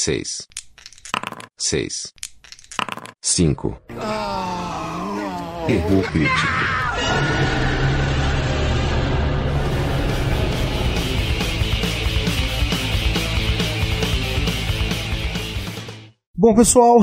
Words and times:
seis, 0.00 0.48
seis, 1.58 2.14
cinco. 3.20 3.78
Erro 5.68 6.02
crítico. 6.10 6.46
Bom, 16.34 16.54
pessoal, 16.54 17.00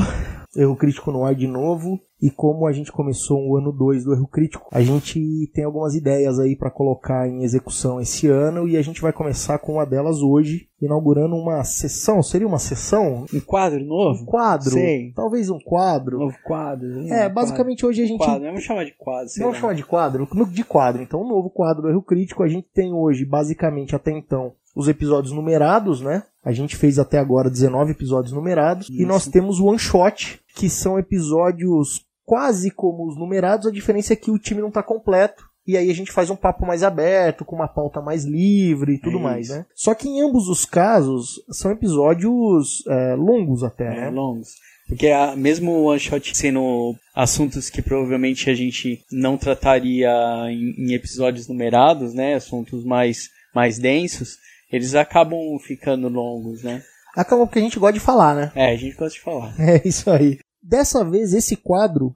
erro 0.56 0.76
crítico 0.76 1.12
no 1.12 1.24
ar 1.24 1.36
de 1.36 1.46
novo. 1.46 2.00
E 2.20 2.30
como 2.30 2.66
a 2.66 2.72
gente 2.72 2.90
começou 2.90 3.38
o 3.46 3.56
ano 3.56 3.70
2 3.70 4.04
do 4.04 4.12
erro 4.12 4.26
crítico, 4.26 4.68
a 4.72 4.82
gente 4.82 5.48
tem 5.54 5.64
algumas 5.64 5.94
ideias 5.94 6.40
aí 6.40 6.56
para 6.56 6.70
colocar 6.70 7.28
em 7.28 7.44
execução 7.44 8.00
esse 8.00 8.26
ano 8.26 8.66
e 8.66 8.76
a 8.76 8.82
gente 8.82 9.00
vai 9.00 9.12
começar 9.12 9.58
com 9.60 9.74
uma 9.74 9.86
delas 9.86 10.20
hoje, 10.20 10.68
inaugurando 10.82 11.36
uma 11.36 11.62
sessão. 11.62 12.20
Seria 12.20 12.46
uma 12.46 12.58
sessão? 12.58 13.24
Um 13.32 13.40
quadro 13.40 13.84
novo? 13.84 14.22
Um 14.22 14.26
quadro? 14.26 14.70
Sei. 14.70 15.12
Talvez 15.14 15.48
um 15.48 15.60
quadro. 15.60 16.18
Novo 16.18 16.36
quadro. 16.44 16.88
né? 16.88 17.24
É, 17.24 17.28
basicamente 17.28 17.86
hoje 17.86 18.02
a 18.02 18.06
gente. 18.06 18.18
Quadro. 18.18 18.46
Vamos 18.46 18.64
chamar 18.64 18.84
de 18.84 18.94
quadro. 18.98 19.28
Vamos 19.38 19.58
chamar 19.58 19.74
de 19.74 19.84
quadro? 19.84 20.28
De 20.50 20.64
quadro. 20.64 21.02
Então, 21.02 21.22
um 21.22 21.28
novo 21.28 21.50
quadro 21.50 21.82
do 21.82 21.88
Erro 21.88 22.02
Crítico. 22.02 22.42
A 22.42 22.48
gente 22.48 22.66
tem 22.74 22.92
hoje, 22.92 23.24
basicamente, 23.24 23.94
até 23.94 24.10
então, 24.10 24.52
os 24.74 24.88
episódios 24.88 25.32
numerados, 25.32 26.00
né? 26.00 26.24
A 26.44 26.52
gente 26.52 26.76
fez 26.76 26.98
até 26.98 27.18
agora 27.18 27.50
19 27.50 27.92
episódios 27.92 28.32
numerados. 28.32 28.88
E 28.88 28.98
Isso. 28.98 29.06
nós 29.06 29.26
temos 29.26 29.60
o 29.60 29.66
One 29.66 29.78
Shot, 29.78 30.40
que 30.54 30.68
são 30.68 30.98
episódios 30.98 32.07
quase 32.28 32.70
como 32.70 33.08
os 33.08 33.16
numerados. 33.16 33.66
A 33.66 33.70
diferença 33.72 34.12
é 34.12 34.16
que 34.16 34.30
o 34.30 34.38
time 34.38 34.60
não 34.60 34.70
tá 34.70 34.82
completo. 34.82 35.42
E 35.66 35.76
aí 35.78 35.90
a 35.90 35.94
gente 35.94 36.12
faz 36.12 36.28
um 36.28 36.36
papo 36.36 36.66
mais 36.66 36.82
aberto, 36.82 37.44
com 37.44 37.56
uma 37.56 37.68
pauta 37.68 38.00
mais 38.02 38.24
livre 38.24 38.94
e 38.94 38.98
tudo 39.00 39.18
É 39.18 39.22
mais, 39.22 39.48
né? 39.48 39.64
Só 39.74 39.94
que 39.94 40.08
em 40.08 40.20
ambos 40.22 40.46
os 40.48 40.64
casos, 40.64 41.42
são 41.50 41.70
episódios 41.70 42.82
é, 42.86 43.14
longos 43.14 43.64
até, 43.64 43.84
É, 43.86 44.00
né? 44.02 44.10
longos. 44.10 44.48
Porque 44.86 45.08
a, 45.08 45.34
mesmo 45.36 45.72
o 45.72 45.84
one 45.84 46.00
shot 46.00 46.36
sendo 46.36 46.94
assuntos 47.14 47.68
que 47.70 47.82
provavelmente 47.82 48.48
a 48.50 48.54
gente 48.54 49.00
não 49.12 49.36
trataria 49.36 50.10
em, 50.50 50.74
em 50.86 50.94
episódios 50.94 51.48
numerados, 51.48 52.12
né? 52.14 52.34
Assuntos 52.34 52.84
mais, 52.84 53.28
mais 53.54 53.78
densos, 53.78 54.36
eles 54.70 54.94
acabam 54.94 55.58
ficando 55.66 56.08
longos, 56.08 56.62
né? 56.62 56.82
Acaba 57.14 57.46
porque 57.46 57.58
a 57.58 57.62
gente 57.62 57.78
gosta 57.78 57.94
de 57.94 58.00
falar, 58.00 58.34
né? 58.34 58.52
É, 58.54 58.72
a 58.72 58.76
gente 58.76 58.96
gosta 58.96 59.18
de 59.18 59.20
falar. 59.20 59.54
É 59.60 59.86
isso 59.86 60.10
aí. 60.10 60.38
Dessa 60.68 61.02
vez, 61.02 61.32
esse 61.32 61.56
quadro 61.56 62.14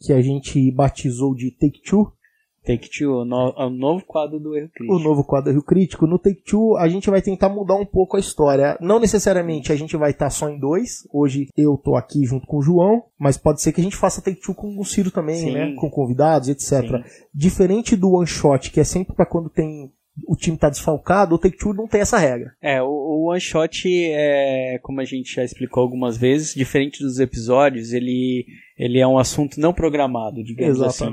que 0.00 0.12
a 0.12 0.20
gente 0.20 0.70
batizou 0.72 1.36
de 1.36 1.52
Take 1.52 1.80
Two, 1.88 2.12
Take 2.66 2.88
Two, 2.90 3.20
o, 3.20 3.24
no, 3.24 3.52
o 3.56 3.70
novo 3.70 4.04
quadro 4.04 4.40
do 4.40 4.56
Erro 4.56 4.70
Crítico. 4.74 4.96
o 4.96 4.98
novo 4.98 5.24
quadro 5.24 5.52
Rio 5.52 5.62
Crítico, 5.62 6.06
no 6.06 6.18
Take 6.18 6.42
Two 6.42 6.76
a 6.76 6.88
gente 6.88 7.08
vai 7.08 7.22
tentar 7.22 7.48
mudar 7.48 7.76
um 7.76 7.86
pouco 7.86 8.16
a 8.16 8.20
história. 8.20 8.76
Não 8.80 8.98
necessariamente 8.98 9.72
a 9.72 9.76
gente 9.76 9.96
vai 9.96 10.10
estar 10.10 10.30
só 10.30 10.48
em 10.48 10.58
dois. 10.58 11.06
Hoje 11.12 11.48
eu 11.56 11.76
tô 11.76 11.94
aqui 11.94 12.24
junto 12.24 12.46
com 12.46 12.58
o 12.58 12.62
João, 12.62 13.04
mas 13.18 13.36
pode 13.36 13.60
ser 13.60 13.72
que 13.72 13.80
a 13.80 13.84
gente 13.84 13.96
faça 13.96 14.20
Take 14.20 14.40
Two 14.40 14.54
com 14.54 14.76
o 14.78 14.84
Ciro 14.84 15.10
também, 15.10 15.36
Sim. 15.36 15.52
né? 15.52 15.74
Com 15.76 15.88
convidados, 15.88 16.48
etc. 16.48 16.82
Sim. 16.82 17.04
Diferente 17.32 17.94
do 17.94 18.12
One 18.12 18.26
Shot, 18.26 18.70
que 18.70 18.80
é 18.80 18.84
sempre 18.84 19.14
pra 19.14 19.26
quando 19.26 19.48
tem 19.48 19.92
o 20.26 20.36
time 20.36 20.56
tá 20.56 20.68
desfalcado, 20.68 21.34
o 21.34 21.38
Take 21.38 21.56
Two 21.56 21.72
não 21.72 21.86
tem 21.88 22.00
essa 22.00 22.18
regra. 22.18 22.52
É, 22.60 22.82
o, 22.82 22.86
o 22.86 23.30
one 23.30 23.40
shot 23.40 23.88
é, 24.12 24.78
como 24.82 25.00
a 25.00 25.04
gente 25.04 25.34
já 25.34 25.42
explicou 25.44 25.82
algumas 25.82 26.16
vezes, 26.18 26.54
diferente 26.54 27.02
dos 27.02 27.18
episódios, 27.18 27.92
ele, 27.92 28.46
ele 28.78 28.98
é 28.98 29.06
um 29.06 29.18
assunto 29.18 29.58
não 29.60 29.72
programado, 29.72 30.42
digamos 30.44 30.78
assim. 30.88 31.04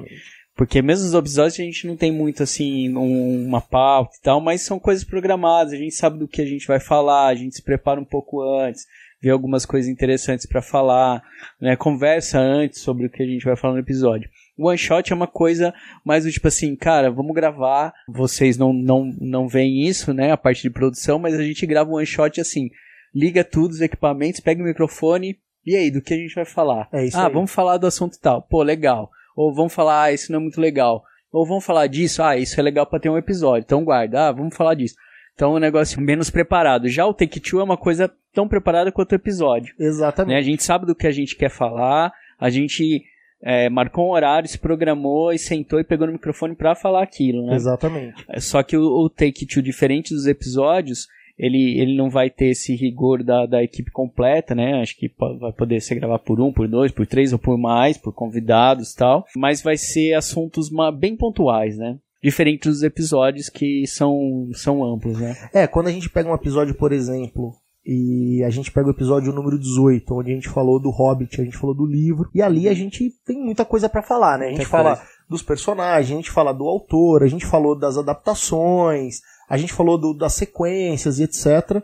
Porque 0.56 0.81
mesmo 0.81 1.06
os 1.06 1.13
episódios 1.13 1.57
a 1.57 1.63
gente 1.63 1.88
não 1.88 1.96
tem 1.96 2.12
muito 2.12 2.44
assim 2.44 2.94
um- 2.94 3.46
uma 3.47 3.62
pauta 3.62 4.12
e 4.19 4.22
tal, 4.22 4.41
mas 4.41 4.62
são 4.62 4.78
coisas 4.78 5.06
programadas, 5.06 5.72
a 5.72 5.78
gente 5.78 5.96
sabe 5.96 6.19
do 6.19 6.28
que 6.28 6.41
a 6.41 6.46
gente 6.46 6.68
vai 6.68 6.81
falar, 6.81 7.28
a 7.28 7.35
gente 7.35 7.56
se 7.56 7.63
prepara 7.63 8.02
um 8.02 8.06
pouco 8.06 8.41
antes, 8.59 8.85
vê 9.22 9.29
algumas 9.29 9.66
coisas 9.66 9.90
interessantes 9.90 10.46
pra 10.46 10.62
falar, 10.62 11.23
né, 11.62 11.78
conversa 11.78 12.40
antes 12.40 12.81
sobre 12.81 13.06
o 13.06 13.09
que 13.09 13.23
a 13.23 13.25
gente 13.25 13.46
vai 13.46 13.56
falar 13.56 13.75
no 13.75 13.79
episódio. 13.79 14.29
O 14.59 14.68
one 14.68 14.78
shot 14.78 15.12
é 15.12 15.16
uma 15.16 15.28
coisa 15.28 15.74
mais 16.03 16.25
do 16.25 16.31
tipo 16.31 16.47
assim, 16.47 16.75
cara, 16.75 17.09
vamos 17.09 17.34
gravar, 17.34 17.94
vocês 18.08 18.58
não 18.58 18.74
não 18.74 19.12
não 19.20 19.47
veem 19.47 19.88
isso, 19.88 20.14
né, 20.14 20.31
a 20.31 20.38
parte 20.38 20.62
de 20.62 20.70
produção, 20.70 21.18
mas 21.18 21.34
a 21.34 21.44
gente 21.44 21.66
grava 21.66 21.90
um 21.90 21.96
one 21.96 22.06
shot 22.06 22.40
assim, 22.42 22.70
liga 23.16 23.44
tudo 23.44 23.72
os 23.72 23.81
equipamentos, 23.81 24.40
pega 24.40 24.62
o 24.62 24.66
microfone 24.66 25.38
e 25.66 25.75
aí, 25.75 25.92
do 25.92 26.02
que 26.02 26.14
a 26.14 26.18
gente 26.18 26.34
vai 26.34 26.46
falar? 26.46 26.88
É 26.92 27.06
isso 27.06 27.18
ah, 27.18 27.28
aí. 27.28 27.34
vamos 27.34 27.52
falar 27.52 27.78
do 27.78 27.86
assunto 27.86 28.20
tal. 28.20 28.42
Pô, 28.42 28.64
legal. 28.64 29.12
Ou 29.36 29.53
vamos 29.53 29.74
falar, 29.74 30.03
ah, 30.03 30.12
isso 30.12 30.31
não 30.31 30.40
é 30.40 30.42
muito 30.42 30.59
legal. 30.59 31.03
Ou 31.31 31.46
vamos 31.46 31.64
falar 31.64 31.88
disso, 31.88 32.24
ah, 32.24 32.36
isso 32.36 32.59
é 32.59 32.64
legal 32.64 32.86
pra 32.88 33.00
ter 33.00 33.09
um 33.09 33.18
episódio. 33.18 33.66
Então 33.66 33.84
guarda, 33.84 34.28
ah, 34.28 34.31
vamos 34.31 34.56
falar 34.56 34.74
disso. 34.74 34.96
Então 35.36 35.53
é 35.53 35.56
um 35.58 35.59
negócio 35.59 36.02
menos 36.02 36.30
preparado. 36.30 36.90
Já 36.90 37.06
o 37.06 37.14
Take 37.14 37.40
Two 37.40 37.59
é 37.59 37.64
uma 37.64 37.78
coisa 37.78 38.12
tão 38.34 38.47
preparada 38.47 38.91
quanto 38.91 39.12
o 39.12 39.16
episódio. 39.16 39.74
Né? 39.78 39.86
Exatamente. 39.86 40.38
A 40.38 40.41
gente 40.41 40.64
sabe 40.64 40.86
do 40.86 40.96
que 40.96 41.08
a 41.08 41.12
gente 41.12 41.36
quer 41.36 41.50
falar, 41.50 42.12
a 42.40 42.50
gente 42.50 43.03
é, 43.41 43.69
marcou 43.69 44.07
um 44.07 44.11
horário, 44.11 44.50
se 44.50 44.57
programou 44.57 45.31
e 45.31 45.39
sentou 45.39 45.79
e 45.79 45.83
pegou 45.83 46.07
no 46.07 46.13
microfone 46.13 46.55
pra 46.55 46.75
falar 46.75 47.03
aquilo, 47.03 47.45
né? 47.45 47.55
Exatamente. 47.55 48.25
Só 48.38 48.61
que 48.63 48.75
o, 48.77 48.83
o 48.83 49.09
Take 49.09 49.45
Two, 49.45 49.63
diferente 49.63 50.13
dos 50.13 50.27
episódios, 50.27 51.07
ele, 51.38 51.79
ele 51.79 51.95
não 51.95 52.09
vai 52.09 52.29
ter 52.29 52.47
esse 52.47 52.75
rigor 52.75 53.23
da, 53.23 53.45
da 53.45 53.63
equipe 53.63 53.89
completa, 53.91 54.53
né? 54.53 54.81
Acho 54.81 54.97
que 54.97 55.09
vai 55.39 55.53
poder 55.53 55.79
ser 55.79 55.95
gravado 55.95 56.23
por 56.23 56.41
um, 56.41 56.51
por 56.51 56.67
dois, 56.67 56.91
por 56.91 57.07
três 57.07 57.31
ou 57.31 57.39
por 57.39 57.57
mais, 57.57 57.97
por 57.97 58.13
convidados 58.13 58.91
e 58.91 58.95
tal. 58.97 59.25
Mas 59.38 59.61
vai 59.61 59.78
ser 59.78 60.13
assuntos 60.13 60.69
bem 60.97 61.16
pontuais, 61.16 61.78
né? 61.78 61.97
Diferente 62.22 62.67
dos 62.67 62.83
episódios 62.83 63.47
que 63.47 63.88
são, 63.88 64.49
são 64.53 64.83
amplos, 64.83 65.17
né? 65.17 65.33
É, 65.53 65.66
quando 65.66 65.88
a 65.88 65.91
gente 65.91 66.09
pega 66.09 66.29
um 66.29 66.35
episódio, 66.35 66.75
por 66.75 66.91
exemplo, 66.91 67.53
e 67.85 68.44
a 68.44 68.50
gente 68.50 68.72
pega 68.72 68.88
o 68.88 68.91
episódio 68.91 69.34
número 69.34 69.57
18, 69.57 70.13
onde 70.13 70.31
a 70.31 70.35
gente 70.35 70.50
falou 70.50 70.79
do 70.79 70.90
Hobbit, 70.90 71.40
a 71.41 71.44
gente 71.44 71.57
falou 71.57 71.75
do 71.75 71.85
livro, 71.85 72.29
e 72.35 72.41
ali 72.41 72.67
a 72.69 72.73
gente 72.73 73.09
tem 73.25 73.38
muita 73.44 73.63
coisa 73.66 73.88
pra 73.90 74.03
falar, 74.03 74.38
né? 74.38 74.45
A 74.45 74.50
gente 74.50 74.57
Muita 74.57 74.72
fala 74.72 74.95
coisa. 74.97 75.12
dos 75.29 75.41
personagens, 75.41 76.12
a 76.12 76.16
gente 76.16 76.31
fala 76.31 76.53
do 76.53 76.66
autor, 76.66 77.23
a 77.23 77.28
gente 77.28 77.45
falou 77.45 77.78
das 77.78 77.97
adaptações, 77.97 79.19
a 79.50 79.57
gente 79.57 79.73
falou 79.73 79.97
do- 79.97 80.13
das 80.13 80.34
sequências 80.34 81.19
e 81.19 81.23
etc. 81.23 81.81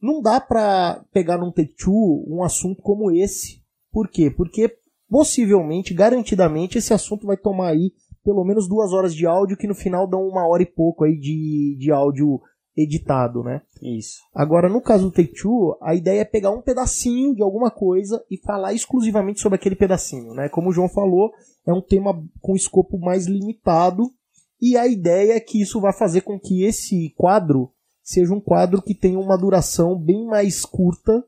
Não 0.00 0.20
dá 0.20 0.40
pra 0.40 1.02
pegar 1.12 1.38
num 1.38 1.50
Take 1.52 1.74
Two 1.76 2.24
um 2.28 2.42
assunto 2.42 2.82
como 2.82 3.10
esse. 3.10 3.62
Por 3.92 4.08
quê? 4.08 4.30
Porque 4.30 4.70
possivelmente, 5.08 5.92
garantidamente, 5.94 6.78
esse 6.78 6.92
assunto 6.94 7.26
vai 7.26 7.36
tomar 7.36 7.68
aí 7.68 7.92
pelo 8.24 8.44
menos 8.44 8.68
duas 8.68 8.92
horas 8.92 9.14
de 9.14 9.26
áudio, 9.26 9.56
que 9.56 9.66
no 9.66 9.74
final 9.74 10.06
dão 10.08 10.20
uma 10.22 10.46
hora 10.46 10.62
e 10.62 10.66
pouco 10.66 11.04
aí 11.04 11.18
de, 11.18 11.76
de 11.78 11.90
áudio 11.90 12.40
editado, 12.76 13.42
né? 13.42 13.62
Isso. 13.80 14.18
Agora, 14.34 14.68
no 14.68 14.80
caso 14.80 15.04
do 15.04 15.12
Take 15.12 15.34
Two, 15.34 15.76
a 15.80 15.94
ideia 15.94 16.20
é 16.20 16.24
pegar 16.24 16.50
um 16.50 16.62
pedacinho 16.62 17.34
de 17.34 17.42
alguma 17.42 17.70
coisa 17.70 18.24
e 18.30 18.38
falar 18.38 18.72
exclusivamente 18.72 19.40
sobre 19.40 19.56
aquele 19.56 19.76
pedacinho, 19.76 20.34
né? 20.34 20.48
Como 20.48 20.70
o 20.70 20.72
João 20.72 20.88
falou, 20.88 21.32
é 21.66 21.72
um 21.72 21.82
tema 21.82 22.22
com 22.40 22.56
escopo 22.56 22.98
mais 22.98 23.26
limitado 23.26 24.10
e 24.60 24.76
a 24.76 24.86
ideia 24.86 25.34
é 25.34 25.40
que 25.40 25.60
isso 25.60 25.80
vai 25.80 25.92
fazer 25.92 26.22
com 26.22 26.38
que 26.38 26.64
esse 26.64 27.12
quadro 27.16 27.70
seja 28.02 28.32
um 28.32 28.40
quadro 28.40 28.82
que 28.82 28.94
tenha 28.94 29.18
uma 29.18 29.36
duração 29.36 29.98
bem 29.98 30.24
mais 30.26 30.64
curta 30.64 31.24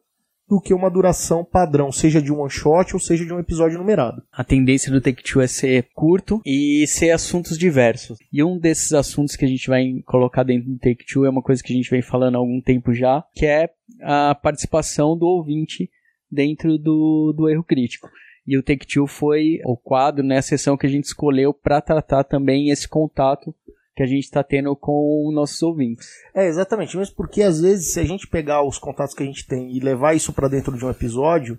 do 0.49 0.61
que 0.61 0.75
uma 0.75 0.91
duração 0.91 1.45
padrão, 1.45 1.91
seja 1.91 2.21
de 2.21 2.33
um 2.33 2.41
one 2.41 2.51
shot 2.51 2.95
ou 2.95 3.01
seja 3.01 3.25
de 3.25 3.33
um 3.33 3.39
episódio 3.39 3.79
numerado. 3.79 4.23
A 4.33 4.45
tendência 4.45 4.93
do 4.93 5.01
Take 5.01 5.23
Two 5.23 5.41
é 5.41 5.47
ser 5.47 5.89
curto 5.95 6.41
e 6.45 6.87
ser 6.87 7.11
assuntos 7.11 7.57
diversos. 7.57 8.19
E 8.33 8.43
um 8.43 8.59
desses 8.59 8.93
assuntos 8.93 9.37
que 9.37 9.45
a 9.45 9.49
gente 9.49 9.69
vai 9.69 10.03
colocar 10.07 10.43
dentro 10.43 10.71
do 10.71 10.79
Take 10.79 11.05
Two 11.07 11.25
é 11.25 11.31
uma 11.31 11.43
coisa 11.43 11.63
que 11.63 11.73
a 11.73 11.77
gente 11.77 11.91
vem 11.91 12.03
falando 12.03 12.35
há 12.35 12.39
algum 12.39 12.61
tempo 12.61 12.93
já, 12.93 13.25
que 13.35 13.47
é 13.47 13.71
a 14.03 14.35
participação 14.35 15.17
do 15.17 15.27
ouvinte 15.27 15.91
dentro 16.31 16.77
do, 16.77 17.33
do 17.37 17.49
erro 17.49 17.65
crítico. 17.65 18.11
E 18.47 18.59
o 18.59 18.63
Take 18.63 18.87
Two 18.87 19.07
foi 19.07 19.61
o 19.65 19.77
quadro, 19.77 20.23
né, 20.23 20.39
a 20.39 20.43
sessão 20.43 20.77
que 20.77 20.87
a 20.87 20.91
gente 20.91 21.05
escolheu 21.05 21.55
para 21.55 21.81
tratar 21.81 22.25
também 22.25 22.69
esse 22.69 22.87
contato 22.87 23.55
que 23.95 24.03
a 24.03 24.07
gente 24.07 24.25
está 24.25 24.43
tendo 24.43 24.75
com 24.75 25.31
nossos 25.33 25.63
ouvintes. 25.63 26.09
É, 26.35 26.47
exatamente. 26.47 26.97
Mesmo 26.97 27.15
porque, 27.15 27.43
às 27.43 27.61
vezes, 27.61 27.93
se 27.93 28.01
a 28.01 28.05
gente 28.05 28.27
pegar 28.27 28.63
os 28.63 28.79
contatos 28.79 29.15
que 29.15 29.23
a 29.23 29.27
gente 29.27 29.47
tem 29.47 29.71
e 29.75 29.81
levar 29.81 30.15
isso 30.15 30.33
pra 30.33 30.49
dentro 30.49 30.77
de 30.77 30.85
um 30.85 30.91
episódio, 30.91 31.59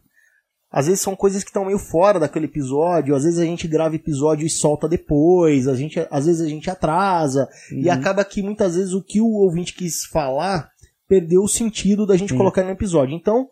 às 0.70 0.88
vezes 0.88 1.02
são 1.02 1.16
coisas 1.16 1.42
que 1.44 1.50
estão 1.50 1.64
meio 1.64 1.80
fora 1.80 2.20
daquele 2.20 2.46
episódio, 2.48 3.16
às 3.16 3.24
vezes 3.24 3.40
a 3.40 3.46
gente 3.46 3.66
grava 3.68 3.96
episódio 3.96 4.46
e 4.46 4.50
solta 4.50 4.90
depois, 4.90 5.70
a 5.70 5.76
gente, 5.76 6.06
às 6.12 6.26
vezes 6.26 6.42
a 6.42 6.50
gente 6.50 6.70
atrasa, 6.70 7.48
e 7.72 7.86
Uhum. 7.88 7.94
acaba 7.94 8.26
que 8.26 8.42
muitas 8.42 8.76
vezes 8.76 8.92
o 8.92 9.02
que 9.02 9.22
o 9.22 9.28
ouvinte 9.28 9.74
quis 9.74 10.06
falar 10.06 10.70
perdeu 11.08 11.42
o 11.44 11.48
sentido 11.48 12.06
da 12.06 12.18
gente 12.18 12.34
colocar 12.34 12.64
no 12.64 12.72
episódio. 12.72 13.16
Então, 13.16 13.48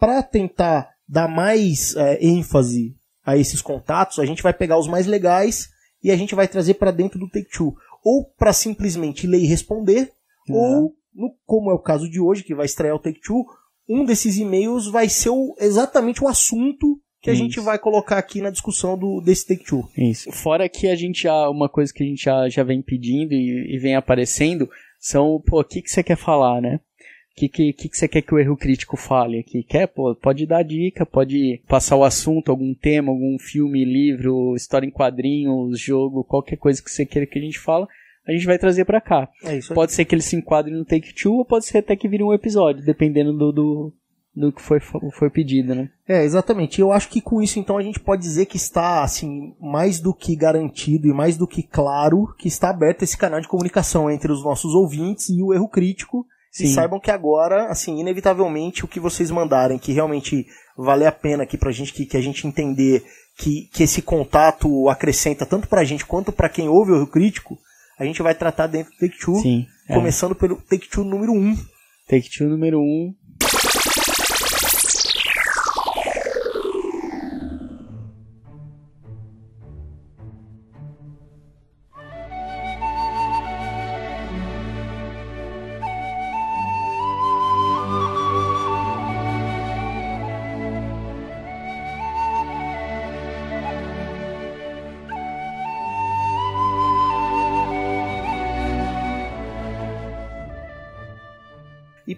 para 0.00 0.20
tentar 0.22 0.88
dar 1.08 1.28
mais 1.28 1.94
é, 1.94 2.18
ênfase 2.24 2.96
a 3.24 3.36
esses 3.36 3.62
contatos, 3.62 4.18
a 4.18 4.26
gente 4.26 4.42
vai 4.42 4.52
pegar 4.52 4.76
os 4.78 4.88
mais 4.88 5.06
legais 5.06 5.68
e 6.02 6.10
a 6.10 6.16
gente 6.16 6.34
vai 6.34 6.48
trazer 6.48 6.74
para 6.74 6.90
dentro 6.90 7.18
do 7.20 7.28
Take 7.28 7.50
Two. 7.50 7.76
Ou 8.04 8.24
para 8.38 8.52
simplesmente 8.52 9.26
ler 9.26 9.38
e 9.40 9.46
responder, 9.46 10.10
Uhum. 10.48 10.56
ou, 10.56 10.94
no- 11.14 11.34
como 11.46 11.70
é 11.70 11.74
o 11.74 11.78
caso 11.78 12.08
de 12.10 12.20
hoje, 12.20 12.44
que 12.44 12.54
vai 12.54 12.66
estrear 12.66 12.94
o 12.94 12.98
Take 12.98 13.20
Two, 13.20 13.44
um 13.88 14.04
desses 14.04 14.36
e-mails 14.36 14.86
vai 14.90 15.08
ser 15.08 15.30
o- 15.30 15.54
exatamente 15.58 16.22
o 16.22 16.28
assunto 16.28 16.98
que 17.22 17.30
a 17.30 17.32
Isso. 17.32 17.42
gente 17.42 17.60
vai 17.60 17.78
colocar 17.78 18.18
aqui 18.18 18.42
na 18.42 18.50
discussão 18.50 18.98
do, 18.98 19.20
desse 19.22 19.46
Take 19.46 19.64
Two. 19.64 19.88
Isso. 19.96 20.30
Fora 20.32 20.68
que 20.68 20.86
a 20.86 20.94
gente 20.94 21.22
já, 21.22 21.48
uma 21.48 21.68
coisa 21.70 21.92
que 21.92 22.02
a 22.02 22.06
gente 22.06 22.22
já, 22.22 22.48
já 22.50 22.62
vem 22.62 22.82
pedindo 22.82 23.32
e, 23.32 23.74
e 23.74 23.78
vem 23.78 23.94
aparecendo, 23.96 24.68
são, 25.00 25.40
pô, 25.46 25.60
o 25.60 25.64
que, 25.64 25.80
que 25.80 25.88
você 25.90 26.02
quer 26.02 26.16
falar, 26.18 26.60
né? 26.60 26.80
Que, 27.34 27.48
que, 27.48 27.72
que, 27.72 27.88
você 27.92 28.06
quer 28.06 28.22
que 28.22 28.34
o 28.34 28.38
erro 28.38 28.56
crítico 28.56 28.96
fale 28.96 29.40
aqui? 29.40 29.62
Quer? 29.62 29.88
Pô, 29.88 30.14
pode 30.14 30.46
dar 30.46 30.62
dica, 30.62 31.04
pode 31.04 31.60
passar 31.66 31.96
o 31.96 32.04
assunto, 32.04 32.50
algum 32.50 32.72
tema, 32.72 33.10
algum 33.10 33.36
filme, 33.38 33.84
livro, 33.84 34.54
história 34.54 34.86
em 34.86 34.90
quadrinhos, 34.90 35.80
jogo, 35.80 36.24
qualquer 36.24 36.56
coisa 36.56 36.82
que 36.82 36.90
você 36.90 37.04
queira 37.04 37.26
que 37.26 37.38
a 37.38 37.42
gente 37.42 37.58
fala, 37.58 37.88
a 38.26 38.32
gente 38.32 38.46
vai 38.46 38.58
trazer 38.58 38.84
para 38.84 39.00
cá. 39.00 39.28
É. 39.42 39.58
Pode 39.74 39.92
ser 39.92 40.04
que 40.04 40.14
ele 40.14 40.22
se 40.22 40.36
enquadre 40.36 40.72
no 40.72 40.84
Take 40.84 41.12
Two, 41.12 41.38
ou 41.38 41.44
pode 41.44 41.66
ser 41.66 41.78
até 41.78 41.96
que 41.96 42.08
vire 42.08 42.22
um 42.22 42.32
episódio, 42.32 42.84
dependendo 42.84 43.32
do, 43.32 43.52
do, 43.52 43.92
do 44.34 44.52
que 44.52 44.62
foi, 44.62 44.78
foi 44.80 45.28
pedido, 45.28 45.74
né? 45.74 45.90
É, 46.08 46.22
exatamente. 46.22 46.80
Eu 46.80 46.92
acho 46.92 47.08
que 47.08 47.20
com 47.20 47.42
isso, 47.42 47.58
então, 47.58 47.76
a 47.76 47.82
gente 47.82 47.98
pode 47.98 48.22
dizer 48.22 48.46
que 48.46 48.56
está, 48.56 49.02
assim, 49.02 49.54
mais 49.60 49.98
do 49.98 50.14
que 50.14 50.36
garantido 50.36 51.08
e 51.08 51.12
mais 51.12 51.36
do 51.36 51.48
que 51.48 51.64
claro 51.64 52.32
que 52.38 52.46
está 52.46 52.70
aberto 52.70 53.02
esse 53.02 53.18
canal 53.18 53.40
de 53.40 53.48
comunicação 53.48 54.08
entre 54.08 54.30
os 54.30 54.44
nossos 54.44 54.72
ouvintes 54.72 55.28
e 55.30 55.42
o 55.42 55.52
erro 55.52 55.68
crítico 55.68 56.24
Sim. 56.54 56.66
E 56.66 56.68
saibam 56.68 57.00
que 57.00 57.10
agora, 57.10 57.66
assim, 57.66 57.98
inevitavelmente, 57.98 58.84
o 58.84 58.88
que 58.88 59.00
vocês 59.00 59.28
mandarem, 59.28 59.76
que 59.76 59.92
realmente 59.92 60.46
vale 60.78 61.04
a 61.04 61.10
pena 61.10 61.42
aqui 61.42 61.58
pra 61.58 61.72
gente, 61.72 61.92
que, 61.92 62.06
que 62.06 62.16
a 62.16 62.20
gente 62.20 62.46
entender 62.46 63.04
que, 63.36 63.68
que 63.72 63.82
esse 63.82 64.00
contato 64.00 64.88
acrescenta 64.88 65.44
tanto 65.44 65.66
pra 65.66 65.82
gente 65.82 66.06
quanto 66.06 66.30
para 66.30 66.48
quem 66.48 66.68
ouve 66.68 66.92
o 66.92 66.98
Rio 66.98 67.08
Crítico, 67.08 67.58
a 67.98 68.04
gente 68.04 68.22
vai 68.22 68.36
tratar 68.36 68.68
dentro 68.68 68.92
do 68.92 68.98
Take 68.98 69.18
Two, 69.18 69.34
Sim, 69.34 69.66
é. 69.88 69.94
começando 69.94 70.32
pelo 70.36 70.56
Take 70.62 70.88
Two 70.88 71.02
número 71.02 71.32
1. 71.32 71.36
Um. 71.36 71.56
Take 72.08 72.30
Two 72.30 72.48
número 72.48 72.78
1, 72.78 72.82
um, 72.82 73.14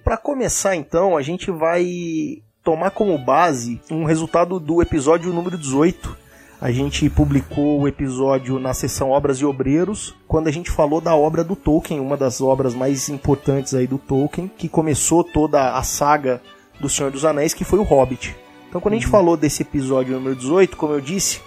para 0.07 0.17
começar 0.17 0.77
então, 0.77 1.17
a 1.17 1.21
gente 1.21 1.51
vai 1.51 2.41
tomar 2.63 2.93
como 2.93 3.19
base 3.19 3.81
um 3.91 4.05
resultado 4.05 4.61
do 4.61 4.81
episódio 4.81 5.33
número 5.33 5.59
18. 5.59 6.17
A 6.61 6.71
gente 6.71 7.11
publicou 7.11 7.81
o 7.81 7.89
episódio 7.89 8.61
na 8.61 8.73
seção 8.73 9.11
Obras 9.11 9.39
e 9.39 9.45
Obreiros, 9.45 10.15
quando 10.29 10.47
a 10.47 10.53
gente 10.53 10.71
falou 10.71 11.01
da 11.01 11.17
obra 11.17 11.43
do 11.43 11.57
Tolkien, 11.57 11.99
uma 11.99 12.17
das 12.17 12.41
obras 12.41 12.73
mais 12.73 13.09
importantes 13.09 13.75
aí 13.75 13.89
do 13.89 13.99
Tolkien, 13.99 14.49
que 14.57 14.69
começou 14.69 15.25
toda 15.25 15.73
a 15.77 15.83
saga 15.83 16.41
do 16.79 16.89
Senhor 16.89 17.11
dos 17.11 17.25
Anéis, 17.25 17.53
que 17.53 17.65
foi 17.65 17.81
o 17.81 17.83
Hobbit. 17.83 18.37
Então, 18.69 18.81
quando 18.81 18.93
a 18.93 18.97
gente 18.99 19.07
uhum. 19.07 19.11
falou 19.11 19.37
desse 19.37 19.63
episódio 19.63 20.15
número 20.15 20.37
18, 20.37 20.77
como 20.77 20.93
eu 20.93 21.01
disse, 21.01 21.41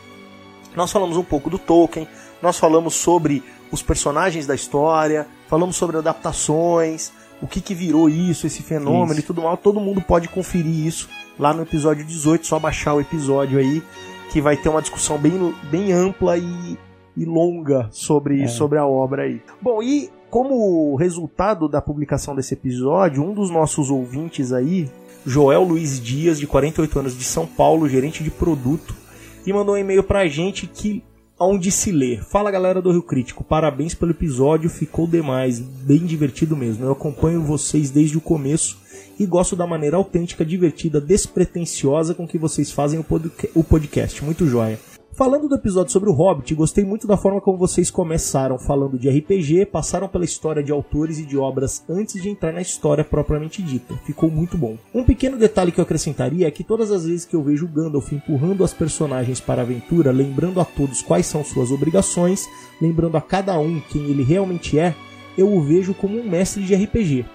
nós 0.75 0.91
falamos 0.91 1.15
um 1.15 1.23
pouco 1.23 1.49
do 1.49 1.57
Tolkien, 1.57 2.09
nós 2.41 2.59
falamos 2.59 2.93
sobre 2.95 3.41
os 3.71 3.81
personagens 3.81 4.45
da 4.45 4.53
história, 4.53 5.25
falamos 5.47 5.77
sobre 5.77 5.95
adaptações, 5.95 7.13
o 7.41 7.47
que, 7.47 7.61
que 7.61 7.73
virou 7.73 8.09
isso, 8.09 8.45
esse 8.45 8.61
fenômeno 8.61 9.13
isso. 9.13 9.21
e 9.21 9.23
tudo 9.23 9.41
mais. 9.41 9.59
Todo 9.59 9.79
mundo 9.79 10.01
pode 10.01 10.27
conferir 10.27 10.85
isso 10.85 11.09
lá 11.37 11.53
no 11.53 11.63
episódio 11.63 12.05
18, 12.05 12.45
só 12.45 12.59
baixar 12.59 12.93
o 12.93 13.01
episódio 13.01 13.59
aí, 13.59 13.81
que 14.31 14.41
vai 14.41 14.57
ter 14.57 14.69
uma 14.69 14.81
discussão 14.81 15.17
bem, 15.17 15.53
bem 15.71 15.91
ampla 15.91 16.37
e, 16.37 16.77
e 17.15 17.25
longa 17.25 17.87
sobre, 17.91 18.43
é. 18.43 18.47
sobre 18.47 18.77
a 18.77 18.85
obra 18.85 19.23
aí. 19.23 19.41
Bom, 19.61 19.81
e 19.81 20.09
como 20.29 20.95
resultado 20.95 21.67
da 21.67 21.81
publicação 21.81 22.35
desse 22.35 22.53
episódio, 22.53 23.23
um 23.23 23.33
dos 23.33 23.49
nossos 23.49 23.89
ouvintes 23.89 24.53
aí, 24.53 24.89
Joel 25.25 25.63
Luiz 25.63 25.99
Dias, 25.99 26.39
de 26.39 26.45
48 26.45 26.99
anos, 26.99 27.17
de 27.17 27.23
São 27.23 27.45
Paulo, 27.45 27.89
gerente 27.89 28.23
de 28.23 28.29
produto, 28.29 28.95
e 29.45 29.53
mandou 29.53 29.75
um 29.75 29.77
e-mail 29.77 30.03
pra 30.03 30.27
gente 30.27 30.67
que 30.67 31.03
onde 31.39 31.71
se 31.71 31.91
lê. 31.91 32.17
Fala 32.17 32.51
galera 32.51 32.81
do 32.81 32.91
Rio 32.91 33.01
Crítico, 33.01 33.43
parabéns 33.43 33.93
pelo 33.93 34.11
episódio, 34.11 34.69
ficou 34.69 35.07
demais, 35.07 35.59
bem 35.59 36.05
divertido 36.05 36.55
mesmo. 36.55 36.85
Eu 36.85 36.91
acompanho 36.91 37.41
vocês 37.41 37.89
desde 37.89 38.17
o 38.17 38.21
começo 38.21 38.77
e 39.17 39.25
gosto 39.25 39.55
da 39.55 39.65
maneira 39.65 39.97
autêntica, 39.97 40.45
divertida, 40.45 40.99
despretensiosa 40.99 42.13
com 42.13 42.27
que 42.27 42.37
vocês 42.37 42.71
fazem 42.71 43.03
o 43.55 43.63
podcast. 43.63 44.23
Muito 44.23 44.47
joia. 44.47 44.77
Falando 45.19 45.49
do 45.49 45.55
episódio 45.55 45.91
sobre 45.91 46.09
o 46.09 46.13
Hobbit, 46.13 46.55
gostei 46.55 46.85
muito 46.85 47.05
da 47.05 47.17
forma 47.17 47.41
como 47.41 47.57
vocês 47.57 47.91
começaram 47.91 48.57
falando 48.57 48.97
de 48.97 49.09
RPG, 49.09 49.65
passaram 49.65 50.07
pela 50.07 50.23
história 50.23 50.63
de 50.63 50.71
autores 50.71 51.19
e 51.19 51.25
de 51.25 51.37
obras 51.37 51.83
antes 51.89 52.21
de 52.21 52.29
entrar 52.29 52.53
na 52.53 52.61
história 52.61 53.03
propriamente 53.03 53.61
dita. 53.61 53.95
Ficou 54.05 54.31
muito 54.31 54.57
bom. 54.57 54.77
Um 54.93 55.03
pequeno 55.03 55.35
detalhe 55.35 55.73
que 55.73 55.79
eu 55.81 55.83
acrescentaria 55.83 56.47
é 56.47 56.51
que 56.51 56.63
todas 56.63 56.89
as 56.89 57.05
vezes 57.05 57.25
que 57.25 57.35
eu 57.35 57.43
vejo 57.43 57.67
Gandalf 57.67 58.13
empurrando 58.13 58.63
as 58.63 58.73
personagens 58.73 59.41
para 59.41 59.61
a 59.61 59.65
aventura, 59.65 60.13
lembrando 60.13 60.61
a 60.61 60.63
todos 60.63 61.01
quais 61.01 61.25
são 61.25 61.43
suas 61.43 61.69
obrigações, 61.69 62.47
lembrando 62.81 63.17
a 63.17 63.21
cada 63.21 63.59
um 63.59 63.81
quem 63.91 64.03
ele 64.03 64.23
realmente 64.23 64.79
é, 64.79 64.95
eu 65.37 65.53
o 65.53 65.61
vejo 65.61 65.93
como 65.93 66.17
um 66.17 66.29
mestre 66.29 66.63
de 66.63 66.73
RPG. 66.73 67.25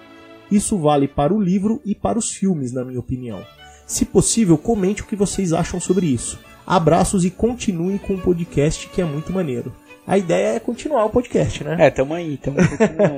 Isso 0.49 0.75
vale 0.79 1.07
para 1.07 1.31
o 1.31 1.39
livro 1.39 1.79
e 1.85 1.93
para 1.93 2.17
os 2.17 2.31
filmes, 2.31 2.71
na 2.73 2.83
minha 2.83 2.99
opinião. 2.99 3.43
Se 3.85 4.05
possível, 4.05 4.57
comente 4.57 5.03
o 5.03 5.05
que 5.05 5.15
vocês 5.15 5.53
acham 5.53 5.79
sobre 5.79 6.07
isso. 6.07 6.39
Abraços 6.65 7.23
e 7.23 7.29
continuem 7.29 7.97
com 7.97 8.15
o 8.15 8.21
podcast 8.21 8.89
que 8.89 9.01
é 9.01 9.05
muito 9.05 9.31
maneiro. 9.31 9.71
A 10.07 10.19
ideia 10.19 10.55
é 10.55 10.59
continuar 10.59 11.05
o 11.05 11.09
podcast, 11.09 11.63
né? 11.63 11.77
É, 11.79 11.89
tamo 11.89 12.13
aí, 12.13 12.37
tamo 12.37 12.57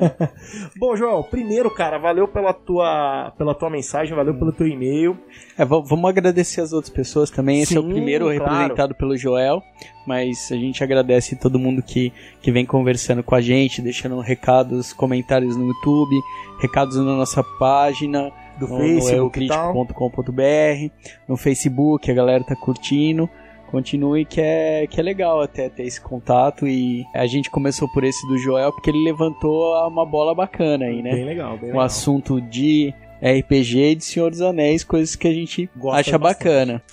Bom, 0.80 0.96
João, 0.96 1.22
primeiro, 1.22 1.70
cara, 1.70 1.98
valeu 1.98 2.30
pela 2.30 2.54
tua, 2.54 3.34
pela 3.38 3.54
tua 3.54 3.70
mensagem, 3.70 4.16
valeu 4.16 4.34
hum. 4.34 4.40
pelo 4.40 4.54
teu 4.54 4.66
e-mail. 4.66 5.18
É, 5.58 5.66
vamos 5.66 6.10
agradecer 6.10 6.62
as 6.62 6.72
outras 6.72 6.94
pessoas 6.94 7.30
também. 7.30 7.62
Esse 7.62 7.74
Sim, 7.74 7.78
é 7.78 7.80
o 7.82 7.84
primeiro 7.90 8.26
claro. 8.26 8.44
representado 8.44 8.96
pelo 8.96 9.18
Joel, 9.18 9.62
mas 10.06 10.50
a 10.50 10.56
gente 10.56 10.82
agradece 10.82 11.36
todo 11.36 11.60
mundo 11.60 11.84
que, 11.84 12.14
que 12.42 12.54
vem 12.54 12.66
conversando 12.66 13.22
com 13.22 13.36
a 13.36 13.42
gente, 13.42 13.82
deixando 13.82 14.18
recados, 14.22 14.94
comentários 14.94 15.58
no 15.58 15.68
YouTube, 15.68 16.16
recados 16.62 16.96
na 16.96 17.04
nossa 17.04 17.44
página 17.60 18.32
do 18.60 18.68
no, 18.68 18.78
Facebook, 18.78 19.40
no 19.40 19.48
no 21.28 21.38
Facebook, 21.38 22.12
a 22.12 22.14
galera 22.14 22.44
tá 22.44 22.56
curtindo. 22.56 23.30
Continue 23.68 24.24
que 24.24 24.40
é, 24.40 24.88
que 24.88 24.98
é 24.98 25.04
legal 25.04 25.42
até 25.42 25.70
ter 25.70 25.84
esse 25.84 26.00
contato 26.00 26.66
e 26.66 27.06
a 27.14 27.28
gente 27.28 27.50
começou 27.50 27.90
por 27.92 28.04
esse 28.06 28.26
do 28.26 28.38
Joel 28.38 28.72
porque 28.72 28.90
ele 28.90 29.04
levantou 29.04 29.74
uma 29.88 30.06
bola 30.06 30.34
bacana 30.34 30.86
aí, 30.86 31.02
né? 31.02 31.12
Bem 31.12 31.26
legal, 31.26 31.58
bem 31.58 31.68
legal. 31.68 31.78
Um 31.78 31.82
assunto 31.82 32.40
de 32.40 32.94
RPG 33.22 33.78
e 33.78 33.96
de 33.96 34.06
Senhor 34.06 34.30
dos 34.30 34.42
Anéis, 34.42 34.86
coisas 34.86 35.18
que 35.18 35.28
a 35.28 35.34
gente 35.34 35.70
Gosta 35.76 36.00
acha 36.00 36.18
bastante. 36.18 36.48
bacana. 36.48 36.84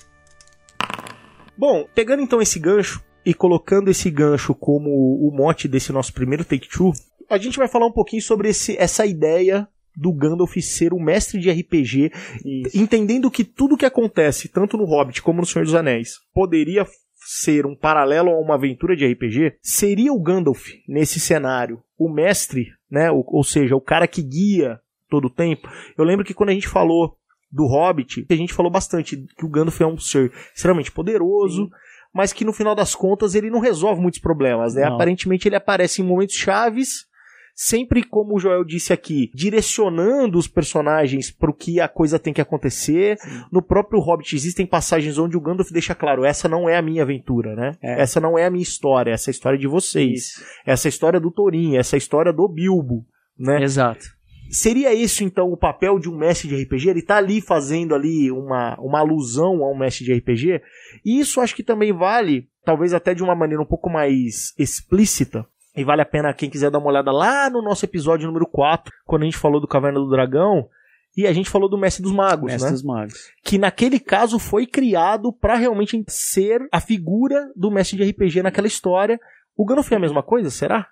Bom, 1.57 1.85
pegando 1.95 2.21
então 2.21 2.41
esse 2.41 2.59
gancho 2.59 3.01
e 3.25 3.33
colocando 3.33 3.89
esse 3.89 4.09
gancho 4.11 4.53
como 4.53 4.89
o 4.89 5.31
mote 5.31 5.69
desse 5.69 5.93
nosso 5.93 6.13
primeiro 6.13 6.43
Take 6.43 6.67
Two, 6.67 6.91
a 7.29 7.37
gente 7.37 7.57
vai 7.57 7.69
falar 7.69 7.87
um 7.87 7.91
pouquinho 7.91 8.21
sobre 8.21 8.49
esse, 8.49 8.77
essa 8.77 9.05
ideia 9.05 9.67
do 9.95 10.11
Gandalf 10.13 10.55
ser 10.57 10.93
o 10.93 10.99
mestre 10.99 11.39
de 11.39 11.49
RPG, 11.49 12.11
Isso. 12.43 12.77
entendendo 12.77 13.31
que 13.31 13.43
tudo 13.43 13.77
que 13.77 13.85
acontece, 13.85 14.49
tanto 14.49 14.77
no 14.77 14.85
Hobbit 14.85 15.21
como 15.21 15.39
no 15.39 15.45
Senhor 15.45 15.65
dos 15.65 15.75
Anéis, 15.75 16.19
poderia 16.33 16.85
ser 17.25 17.65
um 17.65 17.75
paralelo 17.75 18.29
a 18.29 18.39
uma 18.39 18.55
aventura 18.55 18.95
de 18.95 19.05
RPG, 19.05 19.57
seria 19.61 20.13
o 20.13 20.21
Gandalf, 20.21 20.67
nesse 20.87 21.19
cenário, 21.19 21.81
o 21.97 22.07
mestre, 22.07 22.67
né? 22.89 23.09
Ou, 23.09 23.23
ou 23.27 23.43
seja, 23.43 23.75
o 23.75 23.81
cara 23.81 24.07
que 24.07 24.21
guia 24.21 24.79
todo 25.09 25.25
o 25.25 25.29
tempo. 25.29 25.67
Eu 25.97 26.05
lembro 26.05 26.23
que 26.23 26.33
quando 26.33 26.49
a 26.49 26.53
gente 26.53 26.67
falou 26.67 27.17
do 27.51 27.65
Hobbit, 27.65 28.25
a 28.29 28.35
gente 28.35 28.53
falou 28.53 28.71
bastante 28.71 29.17
que 29.37 29.45
o 29.45 29.49
Gandalf 29.49 29.79
é 29.81 29.87
um 29.87 29.97
ser 29.97 30.31
extremamente 30.53 30.91
poderoso, 30.91 31.65
Sim. 31.65 31.71
mas 32.13 32.33
que 32.33 32.45
no 32.45 32.53
final 32.53 32.75
das 32.75 32.93
contas 32.93 33.33
ele 33.33 33.49
não 33.49 33.59
resolve 33.59 34.01
muitos 34.01 34.19
problemas, 34.19 34.75
né? 34.75 34.83
Aparentemente 34.83 35.47
ele 35.47 35.55
aparece 35.55 36.01
em 36.01 36.05
momentos 36.05 36.35
chaves 36.35 37.07
sempre 37.55 38.03
como 38.03 38.35
o 38.35 38.39
Joel 38.39 38.65
disse 38.65 38.91
aqui, 38.91 39.31
direcionando 39.33 40.37
os 40.37 40.47
personagens 40.47 41.31
para 41.31 41.49
o 41.49 41.53
que 41.53 41.79
a 41.79 41.87
coisa 41.87 42.19
tem 42.19 42.33
que 42.33 42.41
acontecer. 42.41 43.17
Sim. 43.17 43.43
No 43.49 43.61
próprio 43.61 44.01
Hobbit 44.01 44.35
existem 44.35 44.65
passagens 44.65 45.17
onde 45.17 45.37
o 45.37 45.41
Gandalf 45.41 45.71
deixa 45.71 45.95
claro, 45.95 46.25
essa 46.25 46.49
não 46.49 46.67
é 46.69 46.75
a 46.75 46.81
minha 46.81 47.03
aventura, 47.03 47.55
né? 47.55 47.77
É. 47.81 48.01
Essa 48.01 48.19
não 48.19 48.37
é 48.37 48.45
a 48.45 48.51
minha 48.51 48.61
história, 48.61 49.11
essa 49.11 49.29
é 49.29 49.31
a 49.31 49.35
história 49.35 49.57
de 49.57 49.67
vocês. 49.67 50.25
Isso. 50.25 50.45
Essa 50.65 50.87
é 50.87 50.89
a 50.89 50.93
história 50.93 51.19
do 51.19 51.31
Thorin, 51.31 51.77
essa 51.77 51.95
é 51.95 51.97
a 51.97 51.99
história 51.99 52.33
do 52.33 52.47
Bilbo, 52.49 53.05
né? 53.39 53.63
Exato. 53.63 54.05
Seria 54.49 54.93
isso 54.93 55.23
então 55.23 55.51
o 55.51 55.57
papel 55.57 55.97
de 55.97 56.09
um 56.09 56.17
mestre 56.17 56.47
de 56.47 56.61
RPG? 56.61 56.89
Ele 56.89 57.01
tá 57.01 57.17
ali 57.17 57.41
fazendo 57.41 57.95
ali 57.95 58.31
uma, 58.31 58.77
uma 58.79 58.99
alusão 58.99 59.63
a 59.63 59.71
um 59.71 59.77
mestre 59.77 60.05
de 60.05 60.13
RPG? 60.13 60.61
E 61.03 61.19
isso 61.19 61.41
acho 61.41 61.55
que 61.55 61.63
também 61.63 61.91
vale, 61.91 62.47
talvez 62.63 62.93
até 62.93 63.13
de 63.13 63.23
uma 63.23 63.35
maneira 63.35 63.61
um 63.61 63.65
pouco 63.65 63.89
mais 63.89 64.53
explícita, 64.57 65.45
e 65.75 65.83
vale 65.83 66.01
a 66.01 66.05
pena 66.05 66.33
quem 66.33 66.49
quiser 66.49 66.71
dar 66.71 66.79
uma 66.79 66.87
olhada 66.87 67.11
lá 67.11 67.49
no 67.49 67.61
nosso 67.61 67.85
episódio 67.85 68.27
número 68.27 68.47
4, 68.47 68.91
quando 69.05 69.23
a 69.23 69.25
gente 69.25 69.37
falou 69.37 69.59
do 69.59 69.67
Caverna 69.67 69.99
do 69.99 70.09
Dragão, 70.09 70.69
e 71.17 71.25
a 71.25 71.33
gente 71.33 71.49
falou 71.49 71.69
do 71.69 71.77
Mestre 71.77 72.03
dos 72.03 72.11
Magos, 72.11 72.51
Mestre 72.51 72.65
né? 72.65 72.71
dos 72.71 72.83
Magos. 72.83 73.31
Que 73.43 73.57
naquele 73.57 73.99
caso 73.99 74.37
foi 74.37 74.65
criado 74.65 75.31
para 75.31 75.55
realmente 75.55 76.03
ser 76.07 76.67
a 76.71 76.81
figura 76.81 77.51
do 77.55 77.71
mestre 77.71 77.97
de 77.97 78.09
RPG 78.09 78.43
naquela 78.43 78.67
história. 78.67 79.19
O 79.55 79.65
Gandalf 79.65 79.91
é 79.91 79.95
a 79.95 79.99
mesma 79.99 80.21
coisa, 80.21 80.49
será? 80.49 80.87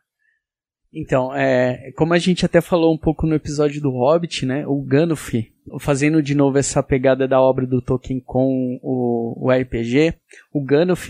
Então, 0.93 1.35
é, 1.35 1.91
como 1.97 2.13
a 2.13 2.19
gente 2.19 2.45
até 2.45 2.61
falou 2.61 2.93
um 2.93 2.97
pouco 2.97 3.25
no 3.25 3.35
episódio 3.35 3.81
do 3.81 3.89
Hobbit, 3.89 4.45
né? 4.45 4.65
O 4.67 4.81
Gandalf, 4.81 5.33
fazendo 5.79 6.21
de 6.21 6.35
novo 6.35 6.57
essa 6.57 6.83
pegada 6.83 7.27
da 7.27 7.41
obra 7.41 7.65
do 7.65 7.81
Tolkien 7.81 8.21
com 8.21 8.79
o, 8.81 9.47
o 9.47 9.51
RPG, 9.51 10.13
o 10.53 10.63
Gandalf, 10.63 11.09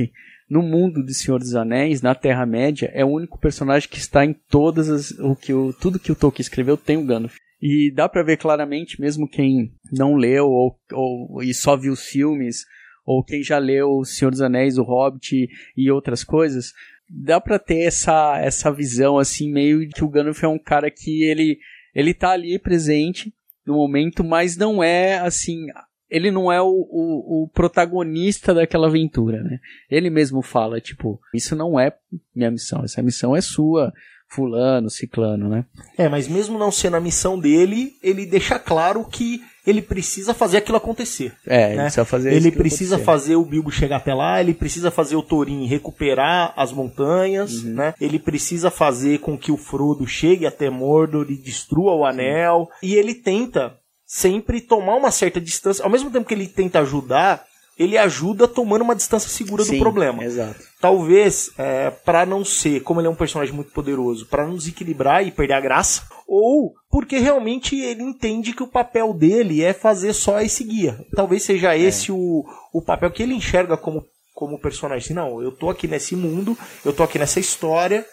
no 0.53 0.61
mundo 0.61 1.03
de 1.03 1.15
Senhor 1.15 1.39
dos 1.39 1.55
Anéis, 1.55 2.03
na 2.03 2.13
Terra-média, 2.13 2.91
é 2.93 3.03
o 3.03 3.09
único 3.09 3.39
personagem 3.39 3.89
que 3.89 3.97
está 3.97 4.23
em 4.23 4.33
todas 4.33 4.87
as. 4.87 5.09
O 5.19 5.35
que 5.35 5.51
o, 5.51 5.73
tudo 5.73 5.97
que 5.97 6.11
o 6.11 6.15
Tolkien 6.15 6.43
escreveu 6.43 6.77
tem 6.77 6.95
o 6.95 7.03
Gandalf. 7.03 7.35
E 7.59 7.91
dá 7.91 8.07
para 8.07 8.21
ver 8.21 8.37
claramente, 8.37 9.01
mesmo 9.01 9.27
quem 9.27 9.73
não 9.91 10.13
leu 10.15 10.45
ou, 10.45 10.79
ou 10.91 11.41
e 11.41 11.55
só 11.55 11.75
viu 11.75 11.93
os 11.93 12.05
filmes, 12.05 12.65
ou 13.03 13.23
quem 13.23 13.41
já 13.41 13.57
leu 13.57 13.97
O 13.97 14.05
Senhor 14.05 14.29
dos 14.29 14.41
Anéis, 14.41 14.77
O 14.77 14.83
Hobbit 14.83 15.49
e 15.75 15.89
outras 15.89 16.23
coisas, 16.23 16.71
dá 17.09 17.41
para 17.41 17.57
ter 17.57 17.87
essa, 17.87 18.37
essa 18.37 18.71
visão 18.71 19.17
assim 19.17 19.51
meio 19.51 19.89
que 19.89 20.03
o 20.03 20.09
Gandalf 20.09 20.43
é 20.43 20.47
um 20.47 20.59
cara 20.59 20.91
que 20.91 21.23
ele 21.23 21.57
ele 21.95 22.13
tá 22.13 22.31
ali 22.31 22.59
presente 22.59 23.33
no 23.65 23.75
momento, 23.75 24.23
mas 24.23 24.55
não 24.55 24.83
é 24.83 25.17
assim, 25.17 25.65
ele 26.13 26.29
não 26.29 26.51
é 26.51 26.61
o, 26.61 26.67
o, 26.67 27.43
o, 27.43 27.47
protagonista 27.47 28.53
daquela 28.53 28.85
aventura, 28.85 29.41
né? 29.41 29.59
Ele 29.89 30.11
mesmo 30.11 30.43
fala, 30.43 30.79
tipo, 30.79 31.19
isso 31.33 31.55
não 31.55 31.79
é 31.79 31.91
minha 32.35 32.51
missão, 32.51 32.83
essa 32.83 33.01
missão 33.01 33.35
é 33.35 33.41
sua, 33.41 33.91
fulano, 34.29 34.91
ciclano, 34.91 35.49
né? 35.49 35.65
É, 35.97 36.07
mas 36.07 36.27
mesmo 36.27 36.59
não 36.59 36.71
sendo 36.71 36.97
a 36.97 37.01
missão 37.01 37.39
dele, 37.39 37.93
ele 38.03 38.27
deixa 38.27 38.59
claro 38.59 39.03
que 39.05 39.41
ele 39.65 39.81
precisa 39.81 40.35
fazer 40.35 40.57
aquilo 40.57 40.77
acontecer. 40.77 41.33
É, 41.47 41.69
ele 41.69 41.75
né? 41.77 41.83
precisa 41.83 42.05
fazer 42.05 42.33
Ele 42.33 42.51
precisa 42.51 42.95
acontecer. 42.95 43.05
fazer 43.05 43.35
o 43.35 43.45
Bilbo 43.45 43.71
chegar 43.71 43.97
até 43.97 44.13
lá, 44.13 44.39
ele 44.39 44.53
precisa 44.53 44.91
fazer 44.91 45.15
o 45.15 45.23
Thorin 45.23 45.65
recuperar 45.65 46.53
as 46.55 46.71
montanhas, 46.71 47.63
uhum. 47.63 47.73
né? 47.73 47.95
Ele 47.99 48.19
precisa 48.19 48.69
fazer 48.69 49.19
com 49.19 49.35
que 49.35 49.51
o 49.51 49.57
Frodo 49.57 50.05
chegue 50.05 50.45
até 50.45 50.69
Mordor 50.69 51.25
e 51.31 51.37
destrua 51.37 51.95
o 51.95 52.05
anel. 52.05 52.69
E 52.83 52.93
ele 52.93 53.15
tenta 53.15 53.79
sempre 54.13 54.61
tomar 54.61 54.95
uma 54.95 55.09
certa 55.09 55.41
distância, 55.41 55.83
ao 55.83 55.89
mesmo 55.89 56.11
tempo 56.11 56.27
que 56.27 56.35
ele 56.35 56.47
tenta 56.47 56.79
ajudar, 56.81 57.43
ele 57.75 57.97
ajuda 57.97 58.47
tomando 58.47 58.83
uma 58.83 58.95
distância 58.95 59.27
segura 59.27 59.63
Sim, 59.63 59.71
do 59.71 59.79
problema. 59.79 60.23
Exato. 60.23 60.59
Talvez 60.79 61.49
é, 61.57 61.89
para 61.89 62.23
não 62.23 62.45
ser, 62.45 62.83
como 62.83 63.01
ele 63.01 63.07
é 63.07 63.09
um 63.09 63.15
personagem 63.15 63.55
muito 63.55 63.71
poderoso, 63.71 64.27
para 64.27 64.45
não 64.45 64.55
desequilibrar 64.55 65.25
e 65.25 65.31
perder 65.31 65.55
a 65.55 65.59
graça, 65.59 66.03
ou 66.27 66.75
porque 66.91 67.17
realmente 67.17 67.75
ele 67.75 68.03
entende 68.03 68.53
que 68.53 68.61
o 68.61 68.67
papel 68.67 69.15
dele 69.15 69.63
é 69.63 69.73
fazer 69.73 70.13
só 70.13 70.39
esse 70.41 70.63
guia. 70.63 71.03
Talvez 71.15 71.41
seja 71.41 71.75
é. 71.75 71.79
esse 71.79 72.11
o, 72.11 72.45
o 72.71 72.83
papel 72.83 73.09
que 73.09 73.23
ele 73.23 73.33
enxerga 73.33 73.75
como, 73.75 74.05
como 74.35 74.61
personagem. 74.61 75.05
Assim, 75.05 75.13
não, 75.15 75.41
eu 75.41 75.51
tô 75.51 75.71
aqui 75.71 75.87
nesse 75.87 76.15
mundo, 76.15 76.55
eu 76.85 76.93
tô 76.93 77.01
aqui 77.01 77.17
nessa 77.17 77.39
história, 77.39 78.05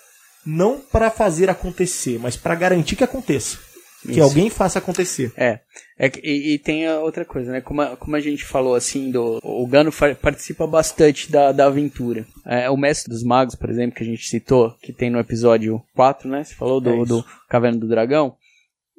não 0.47 0.81
para 0.81 1.11
fazer 1.11 1.51
acontecer, 1.51 2.19
mas 2.19 2.39
para 2.39 2.55
garantir 2.55 2.97
que 2.97 3.05
aconteça. 3.05 3.59
Que 4.03 4.13
Isso. 4.13 4.23
alguém 4.23 4.49
faça 4.49 4.79
acontecer. 4.79 5.33
É. 5.37 5.61
é 6.03 6.11
e, 6.25 6.55
e, 6.55 6.59
tem 6.59 6.87
a 6.87 6.99
outra 6.99 7.27
coisa, 7.27 7.53
né? 7.53 7.61
Como 7.61 7.83
a, 7.83 7.95
como 7.95 8.17
a 8.17 8.21
gente 8.21 8.43
falou 8.43 8.75
assim, 8.75 9.11
do, 9.11 9.39
o 9.43 9.67
Gano 9.67 9.93
participa 9.93 10.67
bastante 10.67 11.31
da, 11.31 11.53
da 11.53 11.67
aventura. 11.67 12.25
É, 12.47 12.71
o 12.71 12.77
Mestre 12.77 13.13
dos 13.13 13.23
Magos, 13.23 13.55
por 13.55 13.69
exemplo, 13.69 13.97
que 13.97 14.03
a 14.03 14.07
gente 14.07 14.27
citou, 14.27 14.75
que 14.81 14.95
tem 14.95 15.11
no 15.11 15.19
episódio 15.19 15.83
4, 15.95 16.27
né? 16.27 16.43
Você 16.43 16.55
falou 16.55 16.81
do, 16.81 17.03
é 17.03 17.05
do 17.05 17.23
Caverna 17.51 17.79
do 17.79 17.87
Dragão 17.87 18.35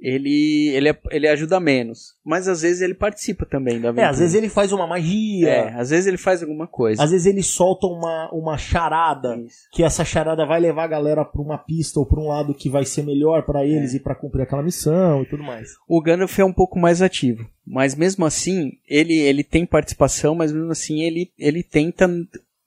ele, 0.02 0.70
ele, 0.70 0.90
é, 0.90 0.98
ele 1.12 1.28
ajuda 1.28 1.60
menos. 1.60 2.16
Mas 2.26 2.48
às 2.48 2.64
vezes 2.64 2.82
ele 2.82 2.96
participa 2.96 3.46
também 3.46 3.80
da 3.80 3.90
aventura. 3.90 4.08
É, 4.08 4.10
às 4.10 4.18
vezes 4.18 4.34
ele 4.34 4.50
faz 4.50 4.72
uma 4.72 4.88
magia. 4.88 5.48
É, 5.48 5.74
às 5.76 5.92
vezes 5.92 6.08
ele 6.08 6.18
faz 6.18 6.42
alguma 6.42 6.66
coisa. 6.66 7.04
Às 7.04 7.12
vezes 7.12 7.28
ele 7.28 7.44
solta 7.44 7.86
uma, 7.86 8.32
uma 8.34 8.58
charada, 8.58 9.38
Isso. 9.38 9.70
que 9.72 9.84
essa 9.84 10.04
charada 10.04 10.44
vai 10.44 10.60
levar 10.60 10.86
a 10.86 10.88
galera 10.88 11.24
pra 11.24 11.42
uma 11.42 11.58
pista 11.58 12.00
ou 12.00 12.06
pra 12.06 12.20
um 12.20 12.28
lado 12.28 12.56
que 12.56 12.68
vai 12.68 12.84
ser 12.84 13.04
melhor 13.04 13.44
para 13.44 13.64
eles 13.64 13.94
é. 13.94 13.98
e 13.98 14.00
para 14.00 14.16
cumprir 14.16 14.42
aquela 14.42 14.64
missão 14.64 15.22
e 15.22 15.26
tudo 15.28 15.44
mais. 15.44 15.70
O 15.88 16.02
Gandalf 16.02 16.40
é 16.40 16.46
um 16.46 16.54
pouco 16.54 16.80
mais 16.80 17.02
ativo. 17.02 17.48
Mas 17.66 17.94
mesmo 17.94 18.26
assim, 18.26 18.72
ele, 18.88 19.14
ele 19.20 19.44
tem 19.44 19.68
participação, 19.68 20.34
mas 20.34 20.52
mesmo 20.52 20.72
assim 20.72 21.02
ele, 21.02 21.32
ele 21.38 21.62
tenta 21.62 22.10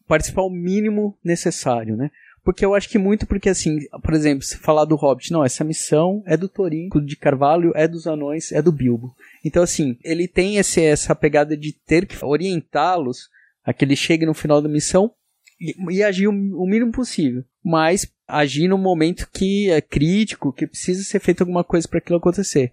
participar 0.07 0.43
o 0.43 0.51
mínimo 0.51 1.17
necessário, 1.25 1.97
né? 1.97 2.11
Porque 2.45 2.65
eu 2.65 2.75
acho 2.75 2.91
que 2.91 2.99
muito 2.99 3.27
porque, 3.27 3.49
assim, 3.49 3.79
por 4.03 4.13
exemplo, 4.13 4.45
se 4.45 4.59
falar 4.59 4.85
do 4.85 4.97
Hobbit, 4.97 5.33
não, 5.33 5.43
essa 5.43 5.65
missão 5.65 6.23
é 6.27 6.37
do 6.37 6.49
Thorin, 6.49 6.91
de 7.05 7.17
Carvalho, 7.17 7.73
é 7.75 7.89
dos 7.89 8.07
anões, 8.07 8.53
é 8.53 8.61
do 8.61 8.71
Bilbo. 8.71 9.17
Então, 9.43 9.63
assim, 9.63 9.97
ele 10.05 10.29
tem 10.29 10.59
esse, 10.59 10.83
essa 10.83 11.15
pegada 11.15 11.57
de 11.57 11.73
ter 11.73 12.07
que 12.07 12.23
orientá-los 12.23 13.31
a 13.65 13.73
que 13.73 13.83
ele 13.83 13.97
chegue 13.97 14.27
no 14.27 14.35
final 14.35 14.61
da 14.61 14.69
missão 14.69 15.11
e, 15.59 15.75
e 15.91 16.03
agir 16.03 16.29
o, 16.29 16.33
o 16.33 16.67
mínimo 16.67 16.93
possível. 16.93 17.43
Mas 17.65 18.07
agir 18.29 18.69
no 18.69 18.77
momento 18.77 19.29
que 19.33 19.71
é 19.71 19.81
crítico, 19.81 20.53
que 20.53 20.67
precisa 20.67 21.03
ser 21.03 21.21
feito 21.21 21.41
alguma 21.41 21.65
coisa 21.65 21.89
para 21.89 21.99
aquilo 21.99 22.19
acontecer. 22.19 22.71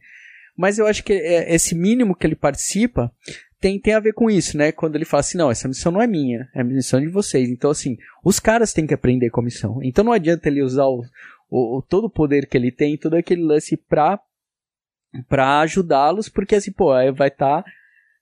Mas 0.57 0.79
eu 0.79 0.85
acho 0.85 1.01
que 1.01 1.13
é, 1.13 1.55
esse 1.55 1.73
mínimo 1.73 2.13
que 2.13 2.27
ele 2.27 2.35
participa 2.35 3.09
tem, 3.61 3.79
tem 3.79 3.93
a 3.93 3.99
ver 3.99 4.13
com 4.13 4.29
isso, 4.29 4.57
né? 4.57 4.71
Quando 4.71 4.95
ele 4.95 5.05
fala 5.05 5.21
assim, 5.21 5.37
não, 5.37 5.51
essa 5.51 5.67
missão 5.67 5.91
não 5.91 6.01
é 6.01 6.07
minha, 6.07 6.49
é 6.53 6.61
a 6.61 6.63
missão 6.63 6.99
de 6.99 7.07
vocês. 7.07 7.47
Então, 7.47 7.69
assim, 7.69 7.95
os 8.25 8.39
caras 8.39 8.73
têm 8.73 8.87
que 8.87 8.93
aprender 8.93 9.29
com 9.29 9.39
a 9.39 9.43
missão. 9.43 9.79
Então 9.83 10.03
não 10.03 10.11
adianta 10.11 10.49
ele 10.49 10.63
usar 10.63 10.85
o, 10.85 11.05
o, 11.49 11.83
todo 11.87 12.05
o 12.05 12.09
poder 12.09 12.47
que 12.47 12.57
ele 12.57 12.71
tem, 12.71 12.97
todo 12.97 13.13
aquele 13.13 13.43
lance 13.43 13.77
pra, 13.77 14.19
pra 15.29 15.59
ajudá-los, 15.59 16.27
porque 16.27 16.55
assim, 16.55 16.71
pô, 16.71 16.91
aí 16.91 17.11
vai 17.11 17.27
estar. 17.27 17.61
Tá, 17.61 17.71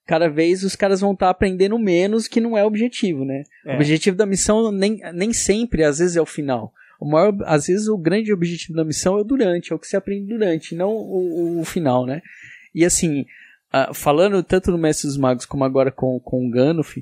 cada 0.05 0.27
vez 0.27 0.63
os 0.63 0.75
caras 0.75 0.99
vão 0.99 1.13
estar 1.13 1.27
tá 1.27 1.31
aprendendo 1.31 1.79
menos, 1.79 2.27
que 2.27 2.41
não 2.41 2.57
é 2.57 2.63
o 2.63 2.67
objetivo, 2.67 3.23
né? 3.23 3.43
É. 3.65 3.73
O 3.73 3.75
objetivo 3.75 4.17
da 4.17 4.25
missão 4.25 4.71
nem, 4.71 4.99
nem 5.13 5.31
sempre, 5.31 5.83
às 5.83 5.99
vezes, 5.99 6.17
é 6.17 6.21
o 6.21 6.25
final. 6.25 6.73
O 6.99 7.09
maior, 7.09 7.33
às 7.45 7.67
vezes, 7.67 7.87
o 7.87 7.97
grande 7.97 8.33
objetivo 8.33 8.73
da 8.73 8.83
missão 8.83 9.17
é 9.17 9.21
o 9.21 9.23
durante, 9.23 9.71
é 9.71 9.75
o 9.75 9.79
que 9.79 9.87
se 9.87 9.95
aprende 9.95 10.27
durante, 10.27 10.75
não 10.75 10.89
o, 10.89 11.61
o 11.61 11.63
final, 11.63 12.05
né? 12.05 12.21
E 12.75 12.83
assim, 12.83 13.25
uh, 13.73 13.93
falando 13.93 14.43
tanto 14.43 14.71
no 14.71 14.77
Mestre 14.77 15.07
dos 15.07 15.17
Magos 15.17 15.45
como 15.45 15.63
agora 15.63 15.91
com, 15.91 16.19
com 16.19 16.47
o 16.47 16.49
Gandalf, 16.49 16.97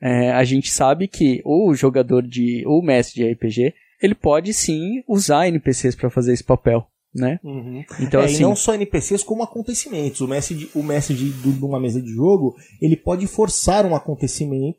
é, 0.00 0.32
a 0.32 0.42
gente 0.42 0.68
sabe 0.68 1.06
que 1.06 1.40
o 1.44 1.72
jogador 1.74 2.26
de. 2.26 2.64
o 2.66 2.82
mestre 2.82 3.22
de 3.22 3.32
RPG, 3.32 3.72
ele 4.02 4.16
pode 4.16 4.52
sim 4.52 5.04
usar 5.06 5.46
NPCs 5.46 5.94
para 5.94 6.10
fazer 6.10 6.32
esse 6.32 6.42
papel. 6.42 6.84
Né? 7.14 7.38
Uhum. 7.44 7.84
Então, 8.00 8.22
é, 8.22 8.24
assim, 8.24 8.38
e 8.38 8.40
não 8.40 8.56
só 8.56 8.74
NPCs 8.74 9.22
como 9.22 9.42
acontecimentos. 9.42 10.20
O 10.22 10.26
mestre 10.26 10.56
de, 10.56 10.70
o 10.74 10.82
mestre 10.82 11.14
de, 11.14 11.30
de 11.30 11.64
uma 11.64 11.78
mesa 11.78 12.00
de 12.00 12.08
jogo 12.08 12.56
ele 12.80 12.96
pode 12.96 13.26
forçar 13.26 13.84
um 13.84 13.94
acontecimento 13.94 14.78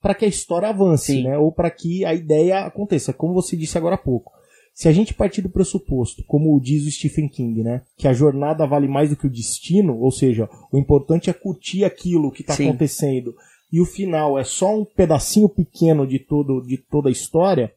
para 0.00 0.14
que 0.14 0.24
a 0.24 0.28
história 0.28 0.68
avance, 0.68 1.22
né? 1.22 1.38
Ou 1.38 1.52
para 1.52 1.70
que 1.70 2.04
a 2.04 2.14
ideia 2.14 2.60
aconteça, 2.60 3.12
como 3.12 3.34
você 3.34 3.56
disse 3.56 3.78
agora 3.78 3.94
há 3.94 3.98
pouco. 3.98 4.32
Se 4.74 4.88
a 4.88 4.92
gente 4.92 5.14
partir 5.14 5.40
do 5.40 5.48
pressuposto, 5.48 6.24
como 6.26 6.60
diz 6.60 6.84
o 6.84 6.90
Stephen 6.90 7.28
King, 7.28 7.62
né, 7.62 7.82
que 7.96 8.08
a 8.08 8.12
jornada 8.12 8.66
vale 8.66 8.88
mais 8.88 9.08
do 9.08 9.16
que 9.16 9.26
o 9.26 9.30
destino, 9.30 9.96
ou 9.96 10.10
seja, 10.10 10.48
o 10.72 10.76
importante 10.76 11.30
é 11.30 11.32
curtir 11.32 11.84
aquilo 11.84 12.32
que 12.32 12.42
está 12.42 12.54
acontecendo 12.54 13.34
e 13.72 13.80
o 13.80 13.86
final 13.86 14.38
é 14.38 14.44
só 14.44 14.76
um 14.76 14.84
pedacinho 14.84 15.48
pequeno 15.48 16.06
de 16.06 16.18
todo 16.18 16.60
de 16.60 16.76
toda 16.76 17.08
a 17.08 17.12
história, 17.12 17.72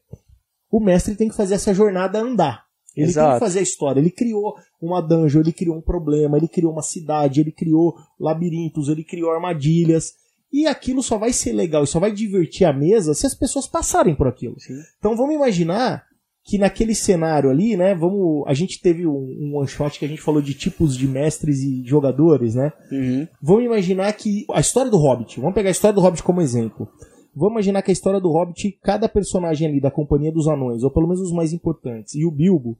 o 0.70 0.80
mestre 0.80 1.14
tem 1.14 1.28
que 1.28 1.36
fazer 1.36 1.54
essa 1.54 1.72
jornada 1.72 2.20
andar. 2.20 2.66
Ele 2.96 3.06
Exato. 3.06 3.28
tem 3.28 3.38
que 3.38 3.44
fazer 3.44 3.58
a 3.60 3.62
história. 3.62 4.00
Ele 4.00 4.10
criou 4.10 4.56
uma 4.82 5.00
dungeon, 5.00 5.40
ele 5.40 5.52
criou 5.52 5.76
um 5.76 5.80
problema, 5.80 6.36
ele 6.36 6.48
criou 6.48 6.72
uma 6.72 6.82
cidade, 6.82 7.40
ele 7.40 7.52
criou 7.52 7.96
labirintos, 8.18 8.88
ele 8.88 9.04
criou 9.04 9.30
armadilhas. 9.30 10.14
E 10.52 10.66
aquilo 10.66 11.02
só 11.02 11.16
vai 11.16 11.32
ser 11.32 11.52
legal 11.52 11.84
e 11.84 11.86
só 11.86 12.00
vai 12.00 12.10
divertir 12.10 12.66
a 12.66 12.72
mesa 12.72 13.14
se 13.14 13.26
as 13.26 13.34
pessoas 13.34 13.68
passarem 13.68 14.16
por 14.16 14.26
aquilo. 14.26 14.58
Sim. 14.58 14.80
Então 14.98 15.16
vamos 15.16 15.34
imaginar 15.34 16.07
que 16.48 16.56
naquele 16.56 16.94
cenário 16.94 17.50
ali, 17.50 17.76
né, 17.76 17.94
vamos, 17.94 18.42
a 18.46 18.54
gente 18.54 18.80
teve 18.80 19.06
um, 19.06 19.36
um 19.38 19.58
one 19.58 19.68
shot 19.68 19.98
que 19.98 20.04
a 20.06 20.08
gente 20.08 20.22
falou 20.22 20.40
de 20.40 20.54
tipos 20.54 20.96
de 20.96 21.06
mestres 21.06 21.58
e 21.58 21.84
jogadores, 21.84 22.54
né? 22.54 22.72
Uhum. 22.90 23.28
Vamos 23.42 23.64
imaginar 23.64 24.10
que 24.14 24.46
a 24.50 24.60
história 24.60 24.90
do 24.90 24.96
Hobbit, 24.96 25.38
vamos 25.40 25.54
pegar 25.54 25.68
a 25.68 25.72
história 25.72 25.94
do 25.94 26.00
Hobbit 26.00 26.22
como 26.22 26.40
exemplo. 26.40 26.88
Vamos 27.36 27.52
imaginar 27.52 27.82
que 27.82 27.90
a 27.90 27.92
história 27.92 28.18
do 28.18 28.30
Hobbit, 28.30 28.78
cada 28.82 29.10
personagem 29.10 29.68
ali 29.68 29.78
da 29.78 29.90
Companhia 29.90 30.32
dos 30.32 30.48
Anões, 30.48 30.82
ou 30.82 30.90
pelo 30.90 31.06
menos 31.06 31.20
os 31.20 31.32
mais 31.32 31.52
importantes, 31.52 32.14
e 32.14 32.24
o 32.24 32.30
Bilbo, 32.30 32.78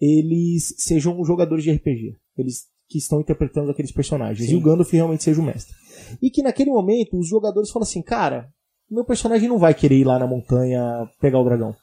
eles 0.00 0.74
sejam 0.78 1.22
jogadores 1.26 1.62
de 1.62 1.72
RPG. 1.72 2.16
Eles 2.38 2.64
que 2.88 2.96
estão 2.96 3.20
interpretando 3.20 3.70
aqueles 3.70 3.92
personagens. 3.92 4.48
Sim. 4.48 4.54
E 4.54 4.56
o 4.56 4.62
Gandalf 4.62 4.90
realmente 4.90 5.24
seja 5.24 5.40
o 5.40 5.44
mestre. 5.44 5.74
E 6.22 6.30
que 6.30 6.42
naquele 6.42 6.70
momento 6.70 7.18
os 7.18 7.28
jogadores 7.28 7.70
falam 7.70 7.84
assim, 7.84 8.02
cara, 8.02 8.48
meu 8.90 9.04
personagem 9.04 9.48
não 9.48 9.58
vai 9.58 9.74
querer 9.74 9.96
ir 9.96 10.04
lá 10.04 10.18
na 10.18 10.26
montanha 10.26 11.06
pegar 11.20 11.38
o 11.38 11.44
dragão. 11.44 11.74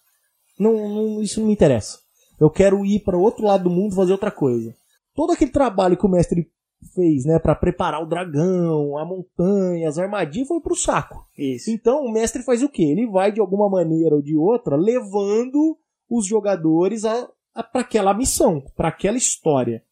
Não, 0.59 0.73
não, 0.89 1.21
isso 1.21 1.39
não 1.39 1.47
me 1.47 1.53
interessa. 1.53 1.99
Eu 2.39 2.49
quero 2.49 2.85
ir 2.85 2.99
para 3.01 3.17
o 3.17 3.21
outro 3.21 3.45
lado 3.45 3.65
do 3.65 3.69
mundo 3.69 3.95
fazer 3.95 4.11
outra 4.11 4.31
coisa. 4.31 4.73
Todo 5.13 5.31
aquele 5.31 5.51
trabalho 5.51 5.97
que 5.97 6.05
o 6.05 6.09
mestre 6.09 6.49
fez, 6.95 7.25
né, 7.25 7.39
para 7.39 7.55
preparar 7.55 8.01
o 8.01 8.07
dragão, 8.07 8.97
a 8.97 9.05
montanha, 9.05 9.87
as 9.87 9.97
armadilhas, 9.97 10.47
foi 10.47 10.59
pro 10.59 10.75
saco. 10.75 11.25
Isso. 11.37 11.69
Então 11.69 12.03
o 12.03 12.11
mestre 12.11 12.43
faz 12.43 12.63
o 12.63 12.69
quê? 12.69 12.83
Ele 12.83 13.07
vai 13.07 13.31
de 13.31 13.39
alguma 13.39 13.69
maneira 13.69 14.15
ou 14.15 14.21
de 14.21 14.35
outra 14.35 14.75
levando 14.75 15.77
os 16.09 16.25
jogadores 16.25 17.05
a, 17.05 17.29
a 17.53 17.63
para 17.63 17.81
aquela 17.81 18.13
missão, 18.13 18.63
para 18.75 18.89
aquela 18.89 19.17
história. 19.17 19.83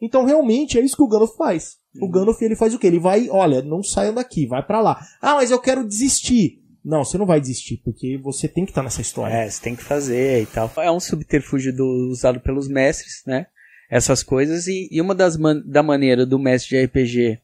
Então 0.00 0.24
realmente 0.24 0.78
é 0.78 0.82
isso 0.82 0.96
que 0.96 1.02
o 1.02 1.08
Gandalf 1.08 1.36
faz. 1.36 1.76
Uhum. 1.94 2.08
O 2.08 2.10
Gandalf 2.10 2.40
ele 2.42 2.56
faz 2.56 2.74
o 2.74 2.78
quê? 2.78 2.86
Ele 2.86 2.98
vai, 2.98 3.28
olha, 3.28 3.62
não 3.62 3.82
saiam 3.82 4.14
daqui, 4.14 4.46
vai 4.46 4.64
para 4.64 4.80
lá. 4.80 5.00
Ah, 5.20 5.34
mas 5.34 5.50
eu 5.50 5.60
quero 5.60 5.86
desistir. 5.86 6.63
Não, 6.84 7.02
você 7.02 7.16
não 7.16 7.24
vai 7.24 7.40
desistir, 7.40 7.78
porque 7.82 8.18
você 8.18 8.46
tem 8.46 8.64
que 8.64 8.70
estar 8.70 8.82
tá 8.82 8.84
nessa 8.84 9.00
história. 9.00 9.32
É, 9.32 9.48
você 9.48 9.62
tem 9.62 9.74
que 9.74 9.82
fazer 9.82 10.42
e 10.42 10.46
tal. 10.46 10.70
É 10.76 10.90
um 10.90 11.00
subterfúgio 11.00 11.74
do, 11.74 12.10
usado 12.10 12.40
pelos 12.40 12.68
mestres, 12.68 13.22
né? 13.26 13.46
Essas 13.90 14.22
coisas. 14.22 14.66
E, 14.66 14.88
e 14.92 15.00
uma 15.00 15.14
das 15.14 15.36
man 15.36 15.62
da 15.64 15.82
maneira 15.82 16.26
do 16.26 16.38
mestre 16.38 16.76
de 16.76 16.84
RPG 16.84 17.38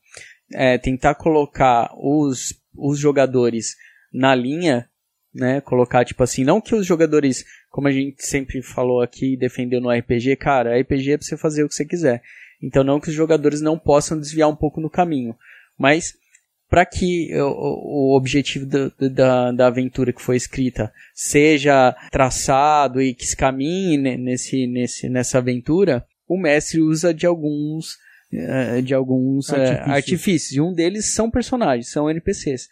é 0.53 0.77
tentar 0.77 1.15
colocar 1.15 1.91
os, 1.97 2.55
os 2.77 2.99
jogadores 2.99 3.77
na 4.13 4.35
linha, 4.35 4.89
né? 5.35 5.63
Colocar, 5.63 6.05
tipo 6.05 6.23
assim, 6.23 6.45
não 6.45 6.61
que 6.61 6.75
os 6.75 6.85
jogadores, 6.85 7.47
como 7.71 7.89
a 7.89 7.93
gente 7.93 8.23
sempre 8.23 8.61
falou 8.61 9.01
aqui, 9.01 9.39
defendeu 9.39 9.81
no 9.81 9.91
RPG, 9.91 10.37
cara, 10.37 10.79
RPG 10.79 11.13
é 11.13 11.17
pra 11.17 11.27
você 11.27 11.37
fazer 11.39 11.65
o 11.65 11.69
que 11.69 11.75
você 11.75 11.87
quiser. 11.87 12.23
Então 12.63 12.85
não 12.85 13.01
que 13.01 13.09
os 13.09 13.15
jogadores 13.15 13.63
não 13.63 13.79
possam 13.79 14.19
desviar 14.19 14.51
um 14.51 14.57
pouco 14.57 14.83
no 14.83 14.91
caminho. 14.91 15.35
Mas 15.79 16.15
para 16.71 16.87
que 16.87 17.29
o, 17.35 18.13
o 18.13 18.17
objetivo 18.17 18.65
do, 18.65 19.11
da, 19.11 19.51
da 19.51 19.67
aventura 19.67 20.13
que 20.13 20.23
foi 20.23 20.37
escrita 20.37 20.93
seja 21.13 21.95
traçado 22.13 23.03
e 23.03 23.13
que 23.13 23.27
se 23.27 23.37
caminhe 23.37 23.99
nesse, 23.99 24.69
nesse, 24.69 25.09
nessa 25.09 25.39
aventura, 25.39 26.07
o 26.29 26.39
mestre 26.39 26.81
usa 26.81 27.13
de 27.13 27.27
alguns 27.27 27.99
eh, 28.33 28.81
de 28.83 28.95
alguns 28.95 29.51
eh, 29.51 29.57
artifícios. 29.57 29.89
artifícios. 29.91 30.53
E 30.53 30.61
um 30.61 30.73
deles 30.73 31.07
são 31.07 31.29
personagens, 31.29 31.91
são 31.91 32.09
NPCs. 32.09 32.69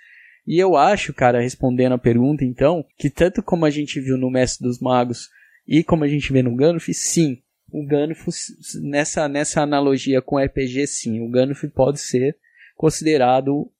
E 0.47 0.57
eu 0.59 0.77
acho, 0.77 1.13
cara, 1.13 1.43
respondendo 1.43 1.95
a 1.95 1.99
pergunta, 1.99 2.45
então, 2.45 2.85
que 2.97 3.11
tanto 3.11 3.43
como 3.43 3.67
a 3.67 3.71
gente 3.71 4.01
viu 4.01 4.17
no 4.17 4.31
Mestre 4.31 4.67
dos 4.67 4.79
Magos 4.79 5.29
e 5.67 5.83
como 5.83 6.05
a 6.05 6.09
gente 6.09 6.33
vê 6.33 6.43
no 6.43 6.55
Ganuf, 6.55 6.95
sim, 6.95 7.43
o 7.71 7.85
Ganuf, 7.85 8.25
nessa, 8.81 9.29
nessa 9.29 9.61
analogia 9.61 10.23
com 10.23 10.39
RPG, 10.39 10.87
sim, 10.87 11.21
o 11.21 11.29
Ganuf 11.29 11.67
pode 11.69 12.01
ser 12.01 12.37
considerado, 12.77 13.71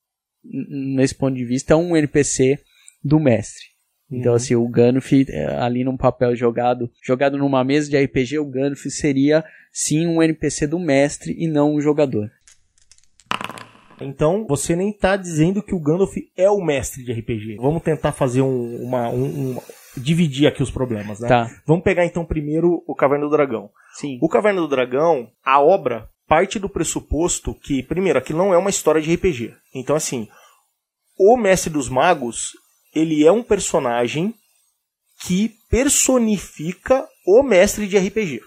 nesse 0.51 1.15
ponto 1.15 1.35
de 1.35 1.45
vista, 1.45 1.77
um 1.77 1.97
NPC 1.97 2.59
do 3.03 3.21
mestre. 3.21 3.67
Então, 4.11 4.33
uhum. 4.33 4.37
assim, 4.37 4.55
o 4.55 4.67
Ganuf, 4.69 5.27
é, 5.29 5.47
ali 5.59 5.85
num 5.85 5.97
papel 5.97 6.35
jogado, 6.35 6.91
jogado 7.05 7.37
numa 7.37 7.63
mesa 7.63 7.91
de 7.91 8.03
RPG, 8.03 8.39
o 8.39 8.47
Ganuf 8.47 8.91
seria, 8.91 9.45
sim, 9.71 10.07
um 10.07 10.23
NPC 10.23 10.67
do 10.67 10.79
mestre 10.79 11.35
e 11.39 11.47
não 11.47 11.75
um 11.75 11.81
jogador. 11.81 12.31
Então, 14.01 14.47
você 14.47 14.77
nem 14.77 14.91
está 14.91 15.17
dizendo 15.17 15.63
que 15.63 15.75
o 15.75 15.81
Gandalf 15.81 16.17
é 16.37 16.51
o 16.51 16.61
mestre 16.61 17.05
de 17.05 17.13
RPG. 17.13 17.57
Vamos 17.57 17.83
tentar 17.83 18.13
fazer 18.13 18.43
um, 18.43 18.77
uma, 18.83 19.09
um, 19.09 19.25
um, 19.25 19.59
dividir 19.97 20.47
aqui 20.47 20.63
os 20.63 20.71
problemas, 20.71 21.21
né? 21.21 21.29
Tá. 21.29 21.51
Vamos 21.67 21.83
pegar 21.83 22.05
então 22.05 22.25
primeiro 22.25 22.83
o 22.87 22.95
Caverna 22.95 23.27
do 23.27 23.31
Dragão. 23.31 23.71
Sim. 23.95 24.19
O 24.23 24.29
Caverna 24.29 24.61
do 24.61 24.69
Dragão, 24.69 25.29
a 25.45 25.61
obra 25.61 26.09
parte 26.29 26.59
do 26.59 26.69
pressuposto 26.69 27.55
que, 27.55 27.83
primeiro, 27.83 28.19
aquilo 28.19 28.39
não 28.39 28.53
é 28.53 28.59
uma 28.59 28.71
história 28.71 29.01
de 29.01 29.13
RPG. 29.15 29.55
Então, 29.75 29.97
assim, 29.97 30.29
o 31.19 31.37
Mestre 31.37 31.73
dos 31.73 31.89
Magos, 31.89 32.53
ele 32.95 33.25
é 33.27 33.33
um 33.33 33.43
personagem 33.43 34.35
que 35.23 35.53
personifica 35.69 37.07
o 37.27 37.43
mestre 37.43 37.87
de 37.89 37.99
RPG. 37.99 38.41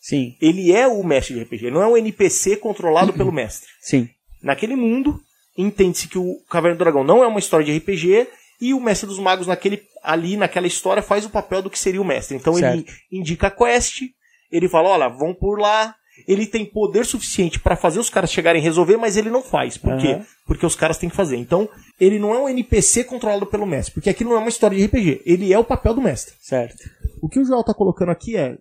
Sim. 0.00 0.36
Ele 0.40 0.72
é 0.72 0.86
o 0.86 1.02
mestre 1.04 1.34
de 1.34 1.42
RPG, 1.42 1.66
ele 1.66 1.74
não 1.74 1.82
é 1.82 1.86
um 1.86 1.96
NPC 1.96 2.56
controlado 2.56 3.12
pelo 3.12 3.30
mestre. 3.32 3.68
Sim. 3.80 4.08
Naquele 4.42 4.76
mundo, 4.76 5.20
entende-se 5.56 6.08
que 6.08 6.18
o 6.18 6.36
Caverna 6.48 6.76
do 6.76 6.78
Dragão 6.78 7.04
não 7.04 7.22
é 7.22 7.26
uma 7.26 7.38
história 7.38 7.64
de 7.64 7.76
RPG 7.76 8.26
e 8.60 8.74
o 8.74 8.80
Mestre 8.80 9.06
dos 9.06 9.18
Magos 9.18 9.46
naquele 9.46 9.82
ali 10.02 10.36
naquela 10.36 10.66
história 10.66 11.02
faz 11.02 11.24
o 11.24 11.30
papel 11.30 11.62
do 11.62 11.70
que 11.70 11.78
seria 11.78 12.00
o 12.00 12.04
mestre. 12.04 12.36
Então 12.36 12.54
certo. 12.54 12.74
ele 12.74 12.86
indica 13.10 13.46
a 13.46 13.50
quest, 13.50 14.02
ele 14.50 14.68
fala, 14.68 14.90
olha, 14.90 15.08
vão 15.08 15.34
por 15.34 15.58
lá, 15.58 15.94
ele 16.26 16.46
tem 16.46 16.64
poder 16.64 17.04
suficiente 17.04 17.58
para 17.58 17.76
fazer 17.76 17.98
os 17.98 18.10
caras 18.10 18.30
chegarem 18.30 18.60
a 18.60 18.64
resolver, 18.64 18.96
mas 18.96 19.16
ele 19.16 19.30
não 19.30 19.42
faz. 19.42 19.76
Por 19.76 19.92
uhum. 19.92 19.98
quê? 19.98 20.20
Porque 20.46 20.64
os 20.64 20.74
caras 20.74 20.98
têm 20.98 21.08
que 21.08 21.16
fazer. 21.16 21.36
Então, 21.36 21.68
ele 22.00 22.18
não 22.18 22.34
é 22.34 22.38
um 22.38 22.48
NPC 22.48 23.04
controlado 23.04 23.46
pelo 23.46 23.66
mestre, 23.66 23.94
porque 23.94 24.10
aquilo 24.10 24.30
não 24.30 24.36
é 24.36 24.40
uma 24.40 24.48
história 24.48 24.76
de 24.76 24.84
RPG. 24.84 25.22
Ele 25.24 25.52
é 25.52 25.58
o 25.58 25.64
papel 25.64 25.94
do 25.94 26.02
mestre. 26.02 26.34
Certo. 26.40 26.88
O 27.20 27.28
que 27.28 27.38
o 27.38 27.44
Joel 27.44 27.64
tá 27.64 27.74
colocando 27.74 28.10
aqui 28.10 28.36
é, 28.36 28.56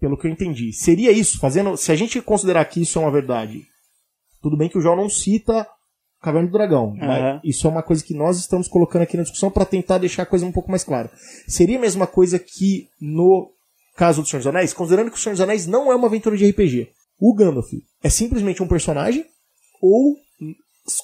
pelo 0.00 0.18
que 0.18 0.26
eu 0.26 0.30
entendi, 0.30 0.72
seria 0.72 1.12
isso, 1.12 1.38
fazendo, 1.38 1.76
se 1.76 1.90
a 1.90 1.96
gente 1.96 2.20
considerar 2.20 2.64
que 2.66 2.82
isso 2.82 2.98
é 2.98 3.02
uma 3.02 3.10
verdade, 3.10 3.62
tudo 4.42 4.56
bem 4.56 4.68
que 4.68 4.78
o 4.78 4.80
João 4.80 4.96
não 4.96 5.08
cita 5.08 5.66
Caverna 6.24 6.48
do 6.48 6.52
Dragão. 6.52 6.88
Uhum. 6.92 7.40
Isso 7.44 7.66
é 7.66 7.70
uma 7.70 7.82
coisa 7.82 8.02
que 8.02 8.14
nós 8.14 8.38
estamos 8.38 8.66
colocando 8.66 9.02
aqui 9.02 9.16
na 9.16 9.22
discussão 9.22 9.50
para 9.50 9.66
tentar 9.66 9.98
deixar 9.98 10.22
a 10.22 10.26
coisa 10.26 10.46
um 10.46 10.52
pouco 10.52 10.70
mais 10.70 10.82
clara. 10.82 11.10
Seria 11.46 11.76
a 11.76 11.80
mesma 11.80 12.06
coisa 12.06 12.38
que 12.38 12.88
no 12.98 13.50
caso 13.94 14.22
do 14.22 14.28
Senhor 14.28 14.40
dos 14.40 14.46
Anéis, 14.46 14.72
considerando 14.72 15.10
que 15.10 15.16
o 15.16 15.20
Senhor 15.20 15.34
dos 15.34 15.40
Anéis 15.40 15.66
não 15.66 15.90
é 15.90 15.96
uma 15.96 16.06
aventura 16.06 16.36
de 16.36 16.48
RPG. 16.48 16.90
O 17.18 17.34
Gandalf 17.34 17.72
é 18.02 18.10
simplesmente 18.10 18.62
um 18.62 18.68
personagem, 18.68 19.24
ou, 19.80 20.16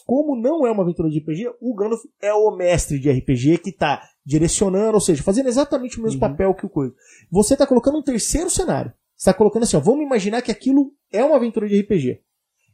como 0.05 0.37
não 0.37 0.67
é 0.67 0.71
uma 0.71 0.83
aventura 0.83 1.09
de 1.09 1.19
RPG, 1.19 1.51
o 1.61 1.75
Gandalf 1.75 2.03
é 2.21 2.33
o 2.33 2.51
mestre 2.51 2.99
de 2.99 3.11
RPG 3.11 3.59
que 3.59 3.71
está 3.71 4.03
direcionando, 4.25 4.95
ou 4.95 5.01
seja, 5.01 5.23
fazendo 5.23 5.49
exatamente 5.49 5.99
o 5.99 6.03
mesmo 6.03 6.21
uhum. 6.21 6.29
papel 6.29 6.55
que 6.55 6.67
o 6.67 6.71
coisa. 6.71 6.95
Você 7.31 7.55
está 7.55 7.67
colocando 7.67 7.99
um 7.99 8.03
terceiro 8.03 8.51
cenário. 8.51 8.93
Você 9.17 9.31
está 9.31 9.35
colocando 9.35 9.65
assim, 9.65 9.77
ó, 9.77 9.81
vamos 9.81 10.05
imaginar 10.05 10.43
que 10.43 10.51
aquilo 10.51 10.93
é 11.13 11.23
uma 11.23 11.37
aventura 11.37 11.69
de 11.69 11.81
RPG. 11.81 12.21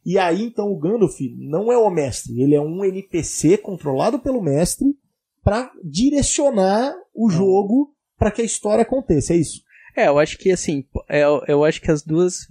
E 0.05 0.19
aí 0.19 0.45
então 0.45 0.71
o 0.71 0.79
Gandalf 0.79 1.19
não 1.37 1.73
é 1.73 1.77
o 1.77 1.91
mestre, 1.91 2.41
ele 2.41 2.55
é 2.55 2.61
um 2.61 2.85
NPC 2.85 3.59
controlado 3.59 4.21
pelo 4.21 4.41
mestre 4.41 4.97
para 5.43 5.73
direcionar 5.83 6.95
o 7.13 7.29
jogo 7.29 7.93
para 8.17 8.31
que 8.31 8.41
a 8.41 8.45
história 8.45 8.83
aconteça, 8.83 9.33
é 9.33 9.37
isso? 9.37 9.66
É, 9.97 10.09
eu 10.09 10.19
acho 10.19 10.37
que 10.39 10.51
assim, 10.51 10.85
é, 11.09 11.23
eu 11.49 11.65
acho 11.65 11.81
que 11.81 11.91
as 11.91 12.03
duas, 12.03 12.47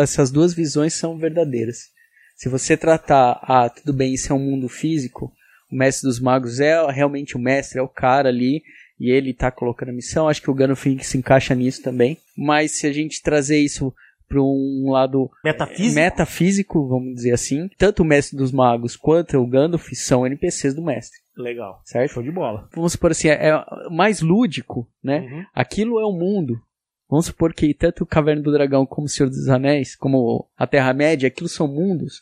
essas 0.00 0.30
duas 0.30 0.54
visões 0.54 0.94
são 0.94 1.18
verdadeiras. 1.18 1.90
Se 2.36 2.48
você 2.48 2.76
tratar, 2.76 3.40
ah, 3.42 3.68
tudo 3.68 3.92
bem, 3.92 4.14
isso 4.14 4.32
é 4.32 4.36
um 4.36 4.38
mundo 4.38 4.68
físico, 4.68 5.32
o 5.72 5.76
mestre 5.76 6.06
dos 6.06 6.20
magos 6.20 6.60
é 6.60 6.80
realmente 6.90 7.36
o 7.36 7.40
mestre, 7.40 7.78
é 7.78 7.82
o 7.82 7.88
cara 7.88 8.28
ali, 8.28 8.62
e 9.00 9.10
ele 9.10 9.34
tá 9.34 9.50
colocando 9.50 9.88
a 9.88 9.92
missão, 9.92 10.28
acho 10.28 10.40
que 10.40 10.50
o 10.50 10.54
Gandalf 10.54 10.84
se 11.00 11.18
encaixa 11.18 11.54
nisso 11.54 11.82
também. 11.82 12.18
Mas 12.36 12.72
se 12.72 12.86
a 12.86 12.92
gente 12.92 13.22
trazer 13.22 13.58
isso 13.58 13.92
para 14.28 14.40
um 14.40 14.90
lado 14.90 15.30
metafísico? 15.44 15.94
metafísico, 15.94 16.88
vamos 16.88 17.14
dizer 17.14 17.32
assim. 17.32 17.68
Tanto 17.78 18.02
o 18.02 18.06
Mestre 18.06 18.36
dos 18.36 18.52
Magos 18.52 18.96
quanto 18.96 19.38
o 19.38 19.46
Gandalf 19.46 19.88
são 19.92 20.26
NPCs 20.26 20.74
do 20.74 20.82
Mestre. 20.82 21.20
Legal. 21.36 21.80
Certo? 21.84 22.12
Show 22.12 22.22
de 22.22 22.32
bola. 22.32 22.68
Vamos 22.74 22.92
supor 22.92 23.10
assim, 23.10 23.28
é, 23.28 23.48
é 23.48 23.64
mais 23.90 24.20
lúdico, 24.20 24.88
né? 25.02 25.20
Uhum. 25.20 25.44
Aquilo 25.54 26.00
é 26.00 26.04
o 26.04 26.12
mundo. 26.12 26.60
Vamos 27.08 27.26
supor 27.26 27.54
que 27.54 27.72
tanto 27.72 28.02
o 28.02 28.06
Caverna 28.06 28.42
do 28.42 28.52
Dragão 28.52 28.84
como 28.84 29.06
o 29.06 29.08
Senhor 29.08 29.28
dos 29.28 29.48
Anéis, 29.48 29.94
como 29.94 30.48
a 30.56 30.66
Terra-média, 30.66 31.28
aquilo 31.28 31.48
são 31.48 31.68
mundos. 31.68 32.20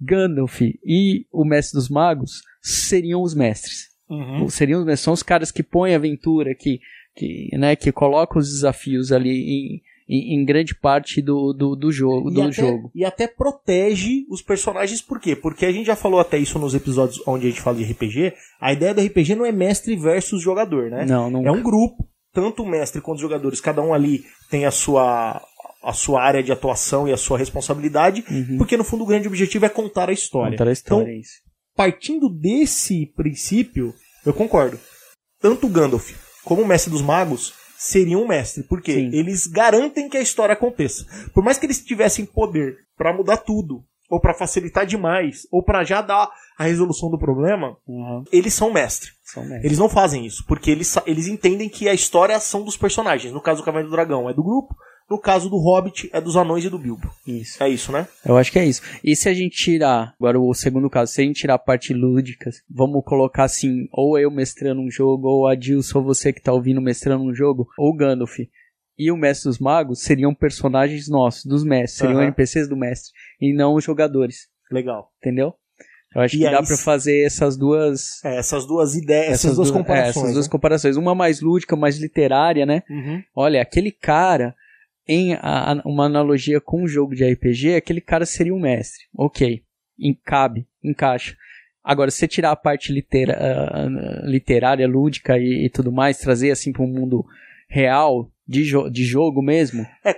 Gandalf 0.00 0.60
e 0.62 1.26
o 1.32 1.44
Mestre 1.44 1.78
dos 1.78 1.88
Magos 1.88 2.42
seriam 2.62 3.22
os 3.22 3.34
mestres. 3.34 3.88
Uhum. 4.08 4.48
Seriam, 4.48 4.96
são 4.96 5.12
os 5.12 5.22
caras 5.22 5.50
que 5.50 5.62
põem 5.62 5.94
aventura, 5.94 6.54
que, 6.54 6.80
que, 7.14 7.50
né, 7.52 7.76
que 7.76 7.92
colocam 7.92 8.40
os 8.40 8.48
desafios 8.48 9.12
ali 9.12 9.30
em, 9.30 9.82
em, 10.08 10.34
em 10.36 10.44
grande 10.44 10.74
parte 10.74 11.20
do, 11.20 11.52
do, 11.52 11.76
do 11.76 11.92
jogo. 11.92 12.30
E 12.30 12.34
do 12.34 12.42
até, 12.42 12.52
jogo. 12.52 12.90
E 12.94 13.04
até 13.04 13.26
protege 13.26 14.24
os 14.30 14.40
personagens, 14.40 15.02
por 15.02 15.20
quê? 15.20 15.36
Porque 15.36 15.66
a 15.66 15.72
gente 15.72 15.86
já 15.86 15.96
falou 15.96 16.20
até 16.20 16.38
isso 16.38 16.58
nos 16.58 16.74
episódios 16.74 17.22
onde 17.26 17.46
a 17.46 17.50
gente 17.50 17.60
fala 17.60 17.76
de 17.76 17.84
RPG. 17.84 18.32
A 18.58 18.72
ideia 18.72 18.94
do 18.94 19.02
RPG 19.02 19.34
não 19.34 19.44
é 19.44 19.52
mestre 19.52 19.94
versus 19.94 20.40
jogador, 20.40 20.90
né? 20.90 21.04
Não, 21.04 21.30
não. 21.30 21.46
É 21.46 21.52
um 21.52 21.62
grupo, 21.62 22.07
tanto 22.32 22.62
o 22.62 22.66
mestre 22.66 23.00
quanto 23.00 23.16
os 23.16 23.22
jogadores, 23.22 23.60
cada 23.60 23.82
um 23.82 23.92
ali 23.92 24.24
tem 24.50 24.66
a 24.66 24.70
sua 24.70 25.42
a 25.82 25.92
sua 25.92 26.22
área 26.22 26.42
de 26.42 26.50
atuação 26.50 27.06
e 27.06 27.12
a 27.12 27.16
sua 27.16 27.38
responsabilidade, 27.38 28.24
uhum. 28.28 28.58
porque 28.58 28.76
no 28.76 28.82
fundo 28.82 29.04
o 29.04 29.06
grande 29.06 29.28
objetivo 29.28 29.64
é 29.64 29.68
contar 29.68 30.08
a 30.08 30.12
história. 30.12 30.58
Contar 30.58 30.68
a 30.68 30.72
história, 30.72 31.02
então, 31.02 31.14
é 31.14 31.18
isso. 31.18 31.40
partindo 31.74 32.28
desse 32.28 33.06
princípio, 33.14 33.94
eu 34.26 34.34
concordo. 34.34 34.78
Tanto 35.40 35.66
o 35.66 35.70
Gandalf 35.70 36.10
como 36.44 36.62
o 36.62 36.66
Mestre 36.66 36.90
dos 36.90 37.00
Magos 37.00 37.54
seriam 37.78 38.22
um 38.22 38.26
mestre, 38.26 38.64
porque 38.64 38.92
Sim. 38.92 39.10
eles 39.12 39.46
garantem 39.46 40.08
que 40.08 40.16
a 40.16 40.20
história 40.20 40.52
aconteça. 40.52 41.06
Por 41.32 41.44
mais 41.44 41.58
que 41.58 41.66
eles 41.66 41.82
tivessem 41.82 42.26
poder 42.26 42.76
para 42.96 43.12
mudar 43.12 43.36
tudo, 43.36 43.84
ou 44.08 44.20
para 44.20 44.34
facilitar 44.34 44.86
demais, 44.86 45.46
ou 45.50 45.62
para 45.62 45.84
já 45.84 46.00
dar 46.00 46.30
a 46.56 46.64
resolução 46.64 47.10
do 47.10 47.18
problema, 47.18 47.76
uhum. 47.86 48.24
eles 48.32 48.54
são 48.54 48.72
mestre. 48.72 49.10
são 49.22 49.44
mestre. 49.44 49.66
Eles 49.66 49.78
não 49.78 49.88
fazem 49.88 50.24
isso, 50.26 50.44
porque 50.46 50.70
eles, 50.70 50.96
eles 51.06 51.26
entendem 51.26 51.68
que 51.68 51.88
a 51.88 51.94
história 51.94 52.38
são 52.40 52.62
dos 52.62 52.76
personagens. 52.76 53.32
No 53.32 53.40
caso 53.40 53.60
do 53.60 53.64
Cavaleiro 53.64 53.90
do 53.90 53.94
Dragão 53.94 54.28
é 54.28 54.34
do 54.34 54.42
grupo, 54.42 54.74
no 55.08 55.18
caso 55.18 55.48
do 55.48 55.56
Hobbit, 55.56 56.10
é 56.12 56.20
dos 56.20 56.36
anões 56.36 56.64
e 56.64 56.68
do 56.68 56.78
Bilbo. 56.78 57.10
Isso. 57.26 57.62
É 57.62 57.68
isso, 57.68 57.90
né? 57.90 58.06
Eu 58.24 58.36
acho 58.36 58.52
que 58.52 58.58
é 58.58 58.64
isso. 58.66 58.82
E 59.02 59.16
se 59.16 59.28
a 59.28 59.32
gente 59.32 59.56
tirar, 59.56 60.14
agora 60.20 60.38
o 60.38 60.52
segundo 60.52 60.90
caso, 60.90 61.12
se 61.12 61.22
a 61.22 61.24
gente 61.24 61.40
tirar 61.40 61.54
a 61.54 61.58
parte 61.58 61.94
lúdica, 61.94 62.50
vamos 62.68 63.02
colocar 63.04 63.44
assim, 63.44 63.88
ou 63.90 64.18
eu 64.18 64.30
mestrando 64.30 64.82
um 64.82 64.90
jogo, 64.90 65.26
ou 65.26 65.46
a 65.46 65.54
Dilson, 65.54 65.98
ou 65.98 66.04
você 66.04 66.30
que 66.30 66.42
tá 66.42 66.52
ouvindo 66.52 66.82
mestrando 66.82 67.24
um 67.24 67.34
jogo, 67.34 67.66
ou 67.78 67.96
Gandalf 67.96 68.38
e 68.98 69.10
o 69.12 69.16
Mestre 69.16 69.48
dos 69.48 69.58
Magos 69.58 70.00
seriam 70.00 70.34
personagens 70.34 71.08
nossos, 71.08 71.44
dos 71.44 71.64
mestres, 71.64 71.98
seriam 71.98 72.16
uhum. 72.16 72.24
NPCs 72.24 72.68
do 72.68 72.76
mestre, 72.76 73.12
e 73.40 73.52
não 73.52 73.74
os 73.74 73.84
jogadores. 73.84 74.48
Legal. 74.70 75.10
Entendeu? 75.18 75.54
Eu 76.14 76.22
acho 76.22 76.36
e 76.36 76.38
que 76.38 76.46
aí, 76.46 76.52
dá 76.52 76.62
para 76.62 76.76
fazer 76.76 77.24
essas 77.24 77.56
duas. 77.56 78.24
É, 78.24 78.38
essas 78.38 78.66
duas 78.66 78.94
ideias, 78.94 79.34
essas, 79.34 79.44
essas 79.44 79.56
duas 79.56 79.70
comparações. 79.70 80.16
É, 80.16 80.20
essas 80.20 80.32
duas 80.32 80.46
né? 80.46 80.50
comparações. 80.50 80.96
Uma 80.96 81.14
mais 81.14 81.40
lúdica, 81.40 81.76
mais 81.76 81.98
literária, 81.98 82.64
né? 82.64 82.82
Uhum. 82.88 83.22
Olha, 83.34 83.60
aquele 83.60 83.92
cara 83.92 84.54
em 85.06 85.34
a, 85.34 85.72
a, 85.72 85.82
uma 85.84 86.06
analogia 86.06 86.60
com 86.60 86.82
um 86.82 86.88
jogo 86.88 87.14
de 87.14 87.30
RPG, 87.30 87.76
aquele 87.76 88.00
cara 88.00 88.26
seria 88.26 88.54
um 88.54 88.60
mestre. 88.60 89.04
Ok, 89.14 89.62
cabe, 90.24 90.66
encaixa. 90.82 91.36
Agora, 91.82 92.10
se 92.10 92.18
você 92.18 92.28
tirar 92.28 92.50
a 92.50 92.56
parte 92.56 92.92
litera, 92.92 93.38
uh, 93.86 94.26
literária, 94.30 94.86
lúdica 94.86 95.38
e, 95.38 95.66
e, 95.66 95.70
tudo 95.70 95.90
mais, 95.90 96.18
trazer 96.18 96.50
assim 96.50 96.70
para 96.72 96.82
um 96.82 96.86
mundo 96.86 97.24
real, 97.68 98.30
de, 98.46 98.64
jo 98.64 98.88
de 98.88 99.04
jogo 99.04 99.42
mesmo, 99.42 99.86
é, 100.04 100.16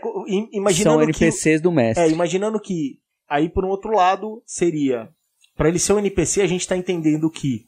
imaginando 0.52 0.98
são 0.98 1.02
NPCs 1.02 1.58
que, 1.58 1.62
do 1.62 1.72
mestre. 1.72 2.04
É, 2.04 2.08
imaginando 2.08 2.60
que, 2.60 2.98
aí 3.28 3.48
por 3.48 3.64
um 3.64 3.68
outro 3.68 3.92
lado, 3.92 4.42
seria, 4.46 5.08
para 5.56 5.68
ele 5.68 5.78
ser 5.78 5.92
um 5.92 5.98
NPC, 5.98 6.42
a 6.42 6.46
gente 6.46 6.60
está 6.60 6.76
entendendo 6.76 7.30
que 7.30 7.64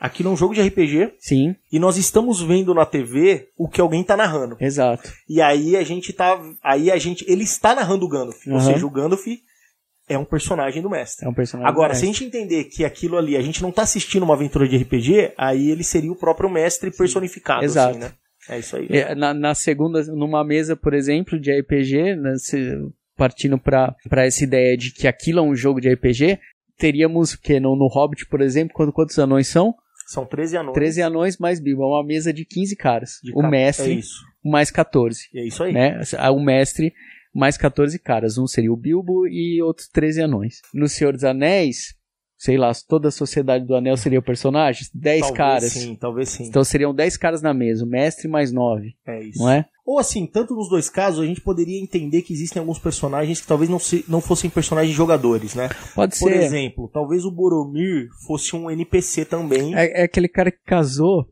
aquilo 0.00 0.28
é 0.28 0.32
um 0.32 0.36
jogo 0.36 0.54
de 0.54 0.60
RPG. 0.60 1.14
Sim. 1.20 1.54
E 1.70 1.78
nós 1.78 1.96
estamos 1.96 2.42
vendo 2.42 2.74
na 2.74 2.84
TV 2.84 3.48
o 3.56 3.68
que 3.68 3.80
alguém 3.80 4.02
tá 4.02 4.16
narrando. 4.16 4.56
Exato. 4.60 5.12
E 5.28 5.40
aí 5.40 5.76
a 5.76 5.84
gente 5.84 6.12
tá. 6.12 6.38
Aí 6.62 6.90
a 6.90 6.98
gente. 6.98 7.24
Ele 7.30 7.44
está 7.44 7.74
narrando 7.74 8.04
o 8.04 8.08
Gandalf. 8.08 8.44
Uhum. 8.46 8.54
Ou 8.54 8.60
seja, 8.60 8.84
o 8.84 8.90
Gandalf 8.90 9.24
é 10.08 10.18
um 10.18 10.24
personagem 10.24 10.82
do 10.82 10.90
mestre. 10.90 11.24
É 11.24 11.28
um 11.28 11.34
personagem 11.34 11.70
Agora, 11.70 11.94
se 11.94 12.02
a 12.02 12.06
gente 12.06 12.24
entender 12.24 12.64
que 12.64 12.84
aquilo 12.84 13.16
ali, 13.16 13.36
a 13.36 13.40
gente 13.40 13.62
não 13.62 13.70
tá 13.70 13.82
assistindo 13.82 14.24
uma 14.24 14.34
aventura 14.34 14.68
de 14.68 14.76
RPG, 14.76 15.32
aí 15.38 15.70
ele 15.70 15.84
seria 15.84 16.10
o 16.10 16.16
próprio 16.16 16.50
mestre 16.50 16.90
personificado, 16.90 17.64
Exato. 17.64 17.90
assim, 17.90 18.00
né? 18.00 18.12
É 18.48 18.58
isso 18.58 18.76
aí. 18.76 18.88
É, 18.90 19.14
na, 19.14 19.32
na, 19.32 19.54
segunda, 19.54 20.02
numa 20.04 20.44
mesa, 20.44 20.74
por 20.76 20.94
exemplo, 20.94 21.38
de 21.38 21.52
RPG, 21.52 22.16
né, 22.16 22.36
se, 22.36 22.76
partindo 23.16 23.58
para 23.58 23.96
essa 24.24 24.42
ideia 24.42 24.76
de 24.76 24.90
que 24.92 25.06
aquilo 25.06 25.38
é 25.38 25.42
um 25.42 25.54
jogo 25.54 25.80
de 25.80 25.92
RPG, 25.92 26.40
teríamos 26.76 27.36
que 27.36 27.60
no, 27.60 27.76
no 27.76 27.86
Hobbit, 27.86 28.26
por 28.26 28.40
exemplo, 28.40 28.74
quando, 28.74 28.92
quantos 28.92 29.18
anões 29.18 29.48
são? 29.48 29.74
São 30.06 30.26
13 30.26 30.56
anões. 30.56 30.74
13 30.74 31.02
anões 31.02 31.38
mais 31.38 31.60
Bilbo. 31.60 31.82
É 31.82 31.86
uma 31.86 32.04
mesa 32.04 32.32
de 32.32 32.44
15 32.44 32.76
caras. 32.76 33.20
De 33.22 33.32
o 33.34 33.42
mestre 33.48 34.00
é 34.00 34.48
mais 34.48 34.70
14. 34.70 35.28
É 35.34 35.46
isso 35.46 35.62
aí. 35.62 35.72
Né? 35.72 36.00
O 36.30 36.40
mestre 36.40 36.92
mais 37.34 37.56
14 37.56 37.98
caras. 37.98 38.36
Um 38.36 38.46
seria 38.46 38.72
o 38.72 38.76
Bilbo 38.76 39.26
e 39.26 39.62
outros 39.62 39.88
13 39.88 40.22
anões. 40.22 40.60
No 40.74 40.88
Senhor 40.88 41.12
dos 41.14 41.24
Anéis, 41.24 41.94
sei 42.42 42.56
lá, 42.56 42.72
toda 42.88 43.06
a 43.06 43.12
Sociedade 43.12 43.64
do 43.64 43.76
Anel 43.76 43.96
seria 43.96 44.18
o 44.18 44.22
personagem? 44.22 44.84
10 44.92 45.20
talvez 45.20 45.36
caras. 45.36 45.72
Sim, 45.72 45.94
talvez 45.94 46.28
sim. 46.28 46.42
Então 46.42 46.64
seriam 46.64 46.92
10 46.92 47.16
caras 47.16 47.40
na 47.40 47.54
mesa. 47.54 47.84
O 47.84 47.88
mestre 47.88 48.26
mais 48.26 48.50
9. 48.50 48.96
É 49.06 49.22
isso. 49.22 49.38
Não 49.38 49.48
é? 49.48 49.64
Ou 49.86 49.96
assim, 49.96 50.26
tanto 50.26 50.52
nos 50.52 50.68
dois 50.68 50.90
casos, 50.90 51.20
a 51.20 51.26
gente 51.26 51.40
poderia 51.40 51.80
entender 51.80 52.22
que 52.22 52.32
existem 52.32 52.58
alguns 52.58 52.80
personagens 52.80 53.40
que 53.40 53.46
talvez 53.46 53.70
não, 53.70 53.78
se, 53.78 54.04
não 54.08 54.20
fossem 54.20 54.50
personagens 54.50 54.92
jogadores, 54.92 55.54
né? 55.54 55.68
Pode 55.94 56.18
Por 56.18 56.18
ser. 56.18 56.24
Por 56.24 56.32
exemplo, 56.32 56.90
talvez 56.92 57.24
o 57.24 57.30
Boromir 57.30 58.08
fosse 58.26 58.56
um 58.56 58.68
NPC 58.68 59.24
também. 59.24 59.76
É, 59.76 60.00
é 60.00 60.02
aquele 60.02 60.28
cara 60.28 60.50
que 60.50 60.64
casou 60.66 61.24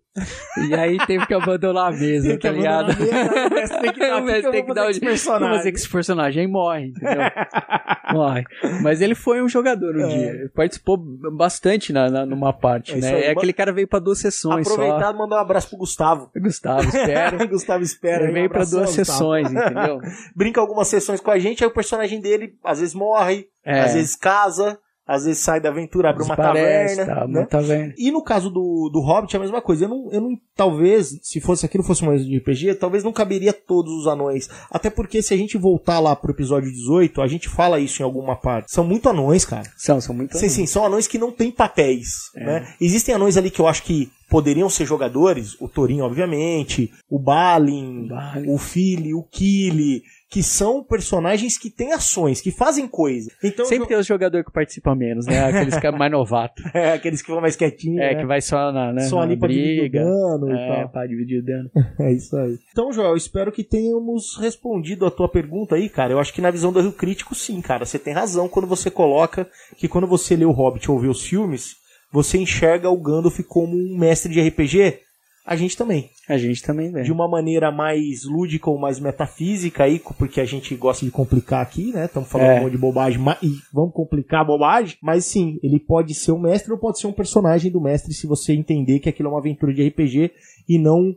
e 0.69 0.75
aí 0.75 0.99
teve 1.07 1.25
que 1.25 1.35
abandonar 1.35 1.93
a 1.93 1.97
mesa, 1.97 2.37
tá 2.37 2.51
ligado? 2.51 2.91
o 2.91 3.55
mestre 3.55 3.81
tem 3.81 3.93
que 3.93 4.01
dar, 4.01 4.17
o 4.17 4.25
mestre 4.25 4.51
tem 4.51 4.67
que 4.67 4.75
dar 4.75 4.91
esse 4.91 5.01
personagem. 5.01 5.57
fazer 5.57 5.73
que 5.73 5.79
esse 5.79 5.89
personagem 5.89 6.47
morre, 6.49 6.87
entendeu? 6.89 7.23
morre. 8.13 8.45
Mas 8.83 9.01
ele 9.01 9.15
foi 9.15 9.41
um 9.41 9.49
jogador 9.49 9.97
um 9.97 10.01
é. 10.01 10.09
dia. 10.09 10.31
Ele 10.31 10.49
participou 10.49 10.97
bastante 10.97 11.93
na, 11.93 12.11
na, 12.11 12.27
numa 12.27 12.53
parte, 12.53 12.95
é 12.95 12.97
né? 12.97 13.27
É 13.27 13.31
aquele 13.31 13.53
cara 13.53 13.73
veio 13.73 13.87
pra 13.87 14.01
duas 14.01 14.19
sessões 14.19 14.67
Aproveitado 14.67 15.17
só. 15.17 15.19
mandar 15.19 15.37
um 15.37 15.41
abraço 15.41 15.69
pro 15.69 15.79
Gustavo. 15.79 16.31
Gustavo, 16.37 16.89
espero. 16.89 17.47
Gustavo, 17.49 17.85
espera. 17.85 18.25
Ele 18.25 18.33
veio 18.33 18.51
pra 18.51 18.65
duas 18.65 18.91
sessões, 18.91 19.51
entendeu? 19.53 20.01
Brinca 20.35 20.61
algumas 20.61 20.89
sessões 20.89 21.21
com 21.21 21.31
a 21.31 21.39
gente, 21.39 21.63
aí 21.63 21.71
o 21.71 21.75
personagem 21.75 22.21
dele 22.21 22.55
às 22.65 22.81
vezes 22.81 22.95
morre, 22.95 23.49
é. 23.65 23.81
às 23.81 23.95
vezes 23.95 24.17
casa 24.17 24.79
às 25.11 25.25
vezes 25.25 25.43
sai 25.43 25.61
da 25.61 25.71
aventura, 25.71 26.11
abre 26.11 26.23
uma 26.23 26.37
taverna. 26.37 27.05
Tá, 27.05 27.27
né? 27.27 27.41
uma 27.41 27.47
taverna. 27.47 27.93
E 27.99 28.13
no 28.13 28.23
caso 28.23 28.49
do, 28.49 28.89
do 28.93 29.01
Hobbit 29.01 29.35
é 29.35 29.39
a 29.39 29.43
mesma 29.43 29.61
coisa. 29.61 29.85
Eu 29.85 29.89
não, 29.89 30.09
eu 30.13 30.21
não, 30.21 30.39
talvez, 30.55 31.19
se 31.21 31.41
fosse 31.41 31.67
aquilo 31.67 31.83
fosse 31.83 32.03
uma 32.03 32.17
de 32.17 32.39
RPG, 32.39 32.77
talvez 32.77 33.03
não 33.03 33.13
caberia 33.13 33.53
todos 33.53 33.93
os 33.93 34.07
anões. 34.07 34.49
Até 34.71 34.89
porque 34.89 35.21
se 35.21 35.35
a 35.35 35.37
gente 35.37 35.59
voltar 35.59 35.99
lá 35.99 36.15
pro 36.15 36.31
episódio 36.31 36.71
18, 36.71 37.21
a 37.21 37.27
gente 37.27 37.49
fala 37.49 37.81
isso 37.81 38.01
em 38.01 38.05
alguma 38.05 38.37
parte. 38.37 38.73
São 38.73 38.85
muito 38.85 39.09
anões, 39.09 39.45
cara. 39.45 39.65
São, 39.77 40.01
são 40.01 40.15
muito 40.15 40.33
sim, 40.35 40.39
anões. 40.39 40.53
Sim, 40.53 40.67
são 40.67 40.85
anões 40.87 41.09
que 41.09 41.19
não 41.19 41.33
têm 41.33 41.51
papéis. 41.51 42.31
É. 42.37 42.45
Né? 42.45 42.75
Existem 42.81 43.13
anões 43.13 43.37
ali 43.37 43.51
que 43.51 43.61
eu 43.61 43.67
acho 43.67 43.83
que 43.83 44.09
poderiam 44.31 44.71
ser 44.71 44.87
jogadores, 44.87 45.57
o 45.61 45.69
Torinho, 45.69 46.05
obviamente, 46.05 46.93
o 47.11 47.19
Balin, 47.19 48.07
Balin. 48.07 48.49
o 48.49 48.59
Fili, 48.59 49.13
o 49.13 49.25
Kili, 49.25 50.05
que 50.31 50.45
são 50.45 50.85
personagens 50.85 51.59
que 51.59 51.69
têm 51.69 51.93
ações, 51.93 52.41
que 52.41 52.53
fazem 52.53 52.87
coisa. 52.87 53.33
Então, 53.43 53.65
Sempre 53.65 53.89
tem 53.89 53.97
os 53.97 54.07
jogadores 54.07 54.47
que 54.47 54.53
participam 54.53 54.95
menos, 54.95 55.27
né? 55.27 55.45
Aqueles 55.45 55.77
que 55.77 55.87
é 55.87 55.91
mais 55.91 56.13
novato. 56.13 56.63
é, 56.73 56.93
aqueles 56.93 57.21
que 57.21 57.33
vão 57.33 57.41
mais 57.41 57.57
quietinhos. 57.57 58.01
É, 58.01 58.15
né? 58.15 58.21
que 58.21 58.27
vai 58.27 58.41
só 58.41 58.71
na, 58.71 58.93
né, 58.93 59.03
só 59.03 59.17
na 59.17 59.23
ali 59.23 59.37
pra 59.37 59.49
briga. 59.49 59.99
dividir 59.99 60.01
o 60.01 60.39
dano 60.39 60.51
é, 60.51 60.55
e 60.55 60.69
tal. 60.69 60.89
pra 60.91 61.07
dividir 61.07 61.41
o 61.41 61.45
dano. 61.45 61.71
é 61.99 62.13
isso 62.13 62.37
aí. 62.37 62.57
Então, 62.71 62.93
Joel, 62.93 63.17
espero 63.17 63.51
que 63.51 63.65
tenhamos 63.65 64.39
respondido 64.41 65.05
a 65.05 65.11
tua 65.11 65.29
pergunta 65.29 65.75
aí, 65.75 65.89
cara. 65.89 66.13
Eu 66.13 66.21
acho 66.21 66.33
que 66.33 66.41
na 66.41 66.53
visão 66.53 66.73
do 66.73 66.81
Rio 66.81 66.93
Crítico, 66.93 67.35
sim, 67.35 67.61
cara. 67.61 67.85
Você 67.85 67.99
tem 67.99 68.15
razão 68.15 68.49
quando 68.49 68.69
você 68.69 68.89
coloca 68.89 69.49
que 69.77 69.89
quando 69.89 70.07
você 70.07 70.37
lê 70.37 70.45
o 70.45 70.53
Hobbit 70.53 70.89
ou 70.93 71.01
vê 71.01 71.09
os 71.09 71.25
filmes, 71.25 71.75
você 72.13 72.39
enxerga 72.39 72.89
o 72.89 73.01
Gandalf 73.01 73.41
como 73.49 73.77
um 73.77 73.99
mestre 73.99 74.33
de 74.33 74.41
RPG 74.41 75.01
a 75.51 75.57
gente 75.57 75.77
também. 75.77 76.09
A 76.29 76.39
gente 76.39 76.63
também 76.63 76.93
vê. 76.93 77.03
De 77.03 77.11
uma 77.11 77.29
maneira 77.29 77.73
mais 77.73 78.23
lúdica 78.25 78.71
ou 78.71 78.79
mais 78.79 79.01
metafísica 79.01 79.83
aí, 79.83 80.01
porque 80.17 80.41
a 80.41 80.45
gente 80.45 80.77
gosta 80.77 81.05
de 81.05 81.11
complicar 81.11 81.61
aqui, 81.61 81.91
né? 81.93 82.05
Estamos 82.05 82.29
falando 82.29 82.51
é. 82.51 82.61
um 82.61 82.63
monte 82.63 82.71
de 82.71 82.79
bobagem 82.79 83.21
e 83.43 83.55
vamos 83.75 83.93
complicar 83.93 84.43
a 84.43 84.45
bobagem. 84.45 84.97
Mas 85.03 85.25
sim, 85.25 85.59
ele 85.61 85.81
pode 85.81 86.15
ser 86.15 86.31
um 86.31 86.39
mestre 86.39 86.73
ou 86.73 86.79
pode 86.79 87.01
ser 87.01 87.09
um 87.09 87.13
personagem 87.13 87.69
do 87.69 87.81
mestre 87.81 88.15
se 88.15 88.29
você 88.29 88.53
entender 88.53 89.01
que 89.01 89.09
aquilo 89.09 89.29
é 89.29 89.33
uma 89.33 89.41
aventura 89.41 89.75
de 89.75 89.89
RPG 89.89 90.31
e 90.69 90.79
não 90.79 91.17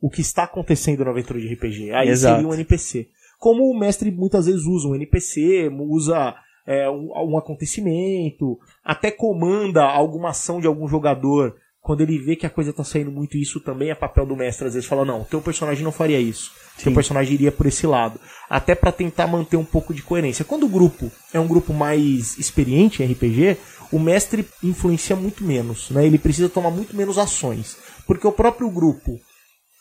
o 0.00 0.08
que 0.08 0.22
está 0.22 0.44
acontecendo 0.44 1.04
na 1.04 1.10
aventura 1.10 1.38
de 1.38 1.52
RPG. 1.52 1.92
Aí 1.92 2.08
Exato. 2.08 2.36
seria 2.36 2.48
um 2.48 2.54
NPC. 2.54 3.08
Como 3.38 3.70
o 3.70 3.78
mestre 3.78 4.10
muitas 4.10 4.46
vezes 4.46 4.64
usa 4.64 4.88
um 4.88 4.94
NPC, 4.94 5.70
usa 5.86 6.34
é, 6.66 6.88
um, 6.88 7.10
um 7.12 7.36
acontecimento, 7.36 8.58
até 8.82 9.10
comanda 9.10 9.84
alguma 9.84 10.30
ação 10.30 10.62
de 10.62 10.66
algum 10.66 10.88
jogador 10.88 11.54
quando 11.86 12.00
ele 12.00 12.18
vê 12.18 12.34
que 12.34 12.44
a 12.44 12.50
coisa 12.50 12.72
tá 12.72 12.82
saindo 12.82 13.12
muito, 13.12 13.36
isso 13.36 13.60
também 13.60 13.90
é 13.90 13.94
papel 13.94 14.26
do 14.26 14.34
mestre, 14.34 14.66
às 14.66 14.74
vezes 14.74 14.88
fala, 14.88 15.04
não, 15.04 15.22
teu 15.22 15.40
personagem 15.40 15.84
não 15.84 15.92
faria 15.92 16.18
isso. 16.18 16.50
Sim. 16.76 16.82
Teu 16.82 16.94
personagem 16.94 17.34
iria 17.34 17.52
por 17.52 17.64
esse 17.64 17.86
lado. 17.86 18.20
Até 18.50 18.74
para 18.74 18.90
tentar 18.90 19.28
manter 19.28 19.56
um 19.56 19.64
pouco 19.64 19.94
de 19.94 20.02
coerência. 20.02 20.44
Quando 20.44 20.66
o 20.66 20.68
grupo 20.68 21.12
é 21.32 21.38
um 21.38 21.46
grupo 21.46 21.72
mais 21.72 22.36
experiente 22.38 23.04
em 23.04 23.12
RPG, 23.12 23.56
o 23.92 24.00
mestre 24.00 24.44
influencia 24.64 25.14
muito 25.14 25.44
menos, 25.44 25.88
né? 25.90 26.04
Ele 26.04 26.18
precisa 26.18 26.48
tomar 26.48 26.72
muito 26.72 26.96
menos 26.96 27.18
ações. 27.18 27.76
Porque 28.04 28.26
o 28.26 28.32
próprio 28.32 28.68
grupo, 28.68 29.20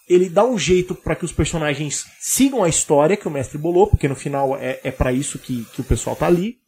ele 0.08 0.30
dá 0.30 0.46
um 0.46 0.60
jeito 0.60 0.94
para 0.94 1.16
que 1.16 1.26
os 1.26 1.32
personagens 1.32 2.06
sigam 2.22 2.64
a 2.64 2.70
história 2.70 3.18
que 3.18 3.28
o 3.28 3.32
mestre 3.32 3.58
bolou, 3.58 3.88
porque 3.88 4.08
no 4.08 4.16
final 4.16 4.56
é, 4.56 4.80
é 4.84 4.92
para 4.92 5.12
isso 5.12 5.40
que, 5.40 5.66
que 5.74 5.82
o 5.82 5.84
pessoal 5.84 6.16
tá 6.16 6.28
ali. 6.28 6.60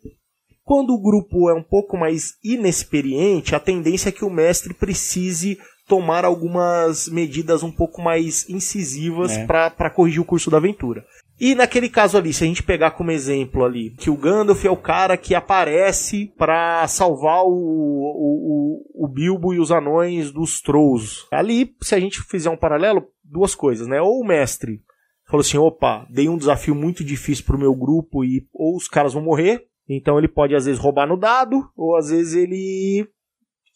Quando 0.68 0.94
o 0.94 1.02
grupo 1.02 1.50
é 1.50 1.54
um 1.54 1.64
pouco 1.64 1.96
mais 1.96 2.34
inexperiente, 2.44 3.56
a 3.56 3.60
tendência 3.60 4.10
é 4.10 4.12
que 4.12 4.26
o 4.26 4.30
mestre 4.30 4.74
precise 4.74 5.58
tomar 5.88 6.26
algumas 6.26 7.08
medidas 7.08 7.64
um 7.64 7.72
pouco 7.72 8.02
mais 8.02 8.50
incisivas 8.50 9.32
é. 9.32 9.46
para 9.46 9.90
corrigir 9.90 10.20
o 10.20 10.26
curso 10.26 10.52
da 10.52 10.58
aventura. 10.58 11.06
E 11.40 11.56
naquele 11.56 11.88
caso 11.88 12.18
ali, 12.18 12.34
se 12.34 12.44
a 12.44 12.48
gente 12.48 12.64
pegar 12.64 12.92
como 12.92 13.12
exemplo 13.12 13.64
ali, 13.64 13.92
que 13.92 14.10
o 14.10 14.18
Gandalf 14.18 14.66
é 14.66 14.70
o 14.70 14.76
cara 14.76 15.16
que 15.16 15.34
aparece 15.34 16.34
para 16.38 16.86
salvar 16.90 17.46
o, 17.46 17.48
o, 17.48 19.06
o, 19.06 19.08
Bilbo 19.08 19.54
e 19.54 19.60
os 19.62 19.72
anões 19.72 20.34
dos 20.34 20.60
Trolls. 20.60 21.28
Ali, 21.32 21.74
se 21.82 21.96
a 21.96 22.00
gente 22.00 22.22
fizer 22.24 22.50
um 22.50 22.58
paralelo, 22.58 23.08
duas 23.24 23.56
coisas, 23.56 23.88
né? 23.88 24.02
Ou 24.02 24.20
o 24.20 24.28
mestre 24.28 24.82
falou 25.30 25.42
assim, 25.42 25.58
opa, 25.58 26.06
dei 26.10 26.28
um 26.28 26.38
desafio 26.38 26.76
muito 26.76 27.06
difícil 27.06 27.46
pro 27.46 27.58
meu 27.58 27.74
grupo 27.74 28.26
e 28.26 28.46
ou 28.54 28.76
os 28.76 28.90
caras 28.90 29.14
vão 29.14 29.24
morrer, 29.24 29.67
então 29.90 30.18
ele 30.18 30.28
pode 30.28 30.56
às 30.56 30.66
vezes 30.66 30.80
roubar 30.80 31.08
no 31.08 31.18
dado, 31.18 31.70
ou 31.76 31.96
às 31.96 32.10
vezes 32.10 32.34
ele. 32.34 33.08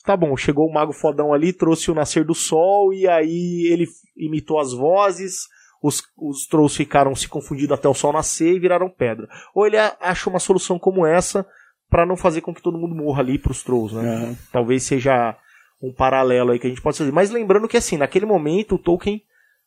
Tá 0.03 0.17
bom, 0.17 0.35
chegou 0.35 0.67
o 0.67 0.73
mago 0.73 0.93
fodão 0.93 1.31
ali, 1.33 1.53
trouxe 1.53 1.91
o 1.91 1.95
nascer 1.95 2.25
do 2.25 2.33
sol, 2.33 2.91
e 2.91 3.07
aí 3.07 3.67
ele 3.71 3.85
imitou 4.17 4.59
as 4.59 4.73
vozes, 4.73 5.47
os, 5.81 6.01
os 6.17 6.47
trolls 6.47 6.75
ficaram 6.75 7.15
se 7.15 7.27
confundindo 7.27 7.73
até 7.73 7.87
o 7.87 7.93
sol 7.93 8.11
nascer 8.11 8.55
e 8.55 8.59
viraram 8.59 8.89
pedra. 8.89 9.27
Ou 9.53 9.65
ele 9.65 9.77
acha 9.77 10.29
uma 10.29 10.39
solução 10.39 10.79
como 10.79 11.05
essa 11.05 11.45
para 11.89 12.05
não 12.05 12.17
fazer 12.17 12.41
com 12.41 12.53
que 12.53 12.61
todo 12.61 12.79
mundo 12.79 12.95
morra 12.95 13.21
ali 13.21 13.37
pros 13.37 13.63
trolls, 13.63 13.95
né? 13.95 14.01
Uhum. 14.01 14.37
Talvez 14.51 14.83
seja 14.83 15.37
um 15.81 15.93
paralelo 15.93 16.51
aí 16.51 16.59
que 16.59 16.67
a 16.67 16.69
gente 16.69 16.81
pode 16.81 16.97
fazer. 16.97 17.11
Mas 17.11 17.29
lembrando 17.29 17.67
que 17.67 17.77
assim, 17.77 17.97
naquele 17.97 18.25
momento 18.25 18.75
o 18.75 18.79
Tolkien 18.79 19.21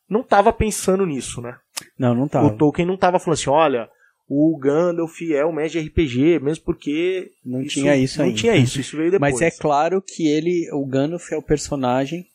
não 0.09 0.21
estava 0.21 0.51
pensando 0.51 1.05
nisso, 1.05 1.41
né? 1.41 1.57
Não, 1.97 2.15
não 2.15 2.27
tava. 2.27 2.47
O 2.47 2.57
Tolkien 2.57 2.87
não 2.87 2.95
estava 2.95 3.19
falando 3.19 3.39
assim, 3.39 3.49
olha, 3.49 3.89
o 4.27 4.57
Gandalf 4.57 5.21
é 5.21 5.45
o 5.45 5.67
de 5.67 5.79
RPG, 5.79 6.39
mesmo 6.39 6.63
porque 6.65 7.31
não 7.45 7.61
isso, 7.61 7.79
tinha 7.79 7.95
isso 7.95 8.17
não 8.19 8.25
ainda. 8.25 8.37
tinha 8.37 8.55
isso, 8.55 8.79
isso 8.79 8.97
veio 8.97 9.11
depois. 9.11 9.33
Mas 9.33 9.41
é 9.41 9.51
claro 9.51 10.01
que 10.01 10.27
ele, 10.27 10.67
o 10.73 10.85
Gandalf 10.85 11.31
é 11.31 11.37
o 11.37 11.43
personagem 11.43 12.25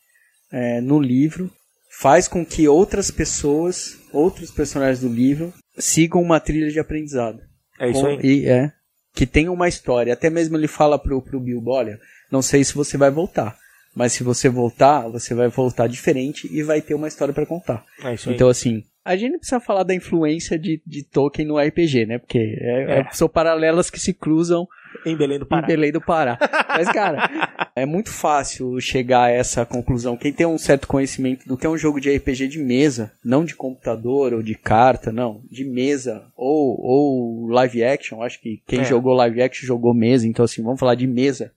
é, 0.51 0.79
no 0.79 0.99
livro, 0.99 1.51
faz 1.99 2.27
com 2.27 2.45
que 2.45 2.67
outras 2.67 3.11
pessoas, 3.11 3.97
outros 4.13 4.51
personagens 4.51 5.01
do 5.01 5.09
livro, 5.09 5.53
sigam 5.77 6.21
uma 6.21 6.39
trilha 6.39 6.69
de 6.69 6.79
aprendizado. 6.79 7.41
É 7.79 7.89
isso 7.89 8.05
aí. 8.05 8.19
E, 8.23 8.47
é, 8.47 8.71
que 9.13 9.25
tenha 9.25 9.51
uma 9.51 9.67
história. 9.67 10.13
Até 10.13 10.29
mesmo 10.29 10.57
ele 10.57 10.67
fala 10.67 10.97
pro, 10.97 11.21
pro 11.21 11.39
Bilbo, 11.39 11.71
olha, 11.71 11.99
não 12.31 12.41
sei 12.41 12.63
se 12.63 12.73
você 12.73 12.97
vai 12.97 13.11
voltar. 13.11 13.57
Mas 13.93 14.13
se 14.13 14.23
você 14.23 14.47
voltar, 14.47 15.09
você 15.09 15.33
vai 15.33 15.49
voltar 15.49 15.87
diferente 15.87 16.47
e 16.49 16.63
vai 16.63 16.81
ter 16.81 16.93
uma 16.93 17.09
história 17.09 17.33
para 17.33 17.45
contar. 17.45 17.85
É 18.01 18.13
isso 18.13 18.29
aí. 18.29 18.35
Então, 18.35 18.47
assim, 18.47 18.83
a 19.03 19.15
gente 19.15 19.31
não 19.31 19.39
precisa 19.39 19.59
falar 19.59 19.83
da 19.83 19.95
influência 19.95 20.57
de, 20.59 20.81
de 20.85 21.03
Tolkien 21.03 21.47
no 21.47 21.57
RPG, 21.57 22.05
né? 22.05 22.19
Porque 22.19 22.37
é, 22.37 22.99
é. 22.99 23.07
são 23.11 23.27
paralelas 23.27 23.89
que 23.89 23.99
se 23.99 24.13
cruzam 24.13 24.67
Em 25.05 25.15
Belém 25.15 25.39
do 25.39 25.45
Pará. 25.45 25.63
Em 25.63 25.67
Belém 25.67 25.91
do 25.91 26.01
Pará. 26.01 26.37
Mas, 26.69 26.91
cara, 26.91 27.27
é 27.75 27.85
muito 27.85 28.11
fácil 28.11 28.79
chegar 28.79 29.23
a 29.23 29.29
essa 29.31 29.65
conclusão. 29.65 30.15
Quem 30.15 30.31
tem 30.31 30.45
um 30.45 30.57
certo 30.57 30.87
conhecimento 30.87 31.47
do 31.47 31.57
que 31.57 31.65
é 31.65 31.69
um 31.69 31.77
jogo 31.77 31.99
de 31.99 32.15
RPG 32.15 32.47
de 32.47 32.59
mesa, 32.59 33.11
não 33.25 33.43
de 33.43 33.55
computador 33.55 34.33
ou 34.33 34.43
de 34.43 34.53
carta, 34.53 35.11
não, 35.11 35.41
de 35.49 35.65
mesa, 35.65 36.23
ou, 36.35 36.79
ou 36.79 37.47
live 37.47 37.83
action, 37.83 38.21
acho 38.21 38.39
que 38.39 38.61
quem 38.67 38.81
é. 38.81 38.85
jogou 38.85 39.13
live 39.13 39.41
action 39.41 39.65
jogou 39.65 39.95
mesa, 39.95 40.27
então 40.27 40.45
assim, 40.45 40.61
vamos 40.61 40.79
falar 40.79 40.95
de 40.95 41.07
mesa, 41.07 41.51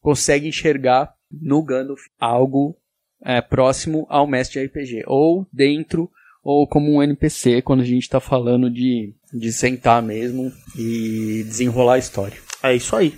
consegue 0.00 0.46
enxergar 0.46 1.12
no 1.30 1.60
Gandalf 1.62 2.02
algo 2.20 2.76
é, 3.24 3.40
próximo 3.40 4.06
ao 4.08 4.26
mestre 4.26 4.60
de 4.60 4.66
RPG, 4.66 5.04
ou 5.06 5.46
dentro 5.52 6.08
ou 6.44 6.66
como 6.68 6.94
um 6.94 7.02
NPC 7.02 7.62
quando 7.62 7.80
a 7.80 7.84
gente 7.84 8.02
está 8.02 8.20
falando 8.20 8.70
de, 8.70 9.12
de 9.32 9.52
sentar 9.52 10.02
mesmo 10.02 10.52
e 10.76 11.42
desenrolar 11.48 11.94
a 11.94 11.98
história. 11.98 12.36
É 12.62 12.74
isso 12.74 12.94
aí. 12.94 13.14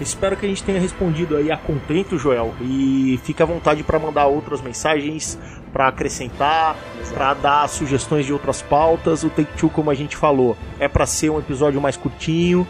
Espero 0.00 0.36
que 0.36 0.46
a 0.46 0.48
gente 0.48 0.62
tenha 0.62 0.80
respondido 0.80 1.36
aí 1.36 1.50
a 1.50 1.56
contento, 1.56 2.18
Joel. 2.18 2.54
E 2.60 3.18
fique 3.24 3.42
à 3.42 3.46
vontade 3.46 3.82
para 3.82 3.98
mandar 3.98 4.26
outras 4.26 4.60
mensagens, 4.60 5.38
para 5.72 5.88
acrescentar, 5.88 6.76
para 7.12 7.34
dar 7.34 7.68
sugestões 7.68 8.26
de 8.26 8.32
outras 8.32 8.62
pautas. 8.62 9.24
O 9.24 9.30
Take 9.30 9.56
Two, 9.56 9.70
como 9.70 9.90
a 9.90 9.94
gente 9.94 10.16
falou, 10.16 10.56
é 10.78 10.88
para 10.88 11.06
ser 11.06 11.30
um 11.30 11.38
episódio 11.38 11.80
mais 11.80 11.96
curtinho. 11.96 12.66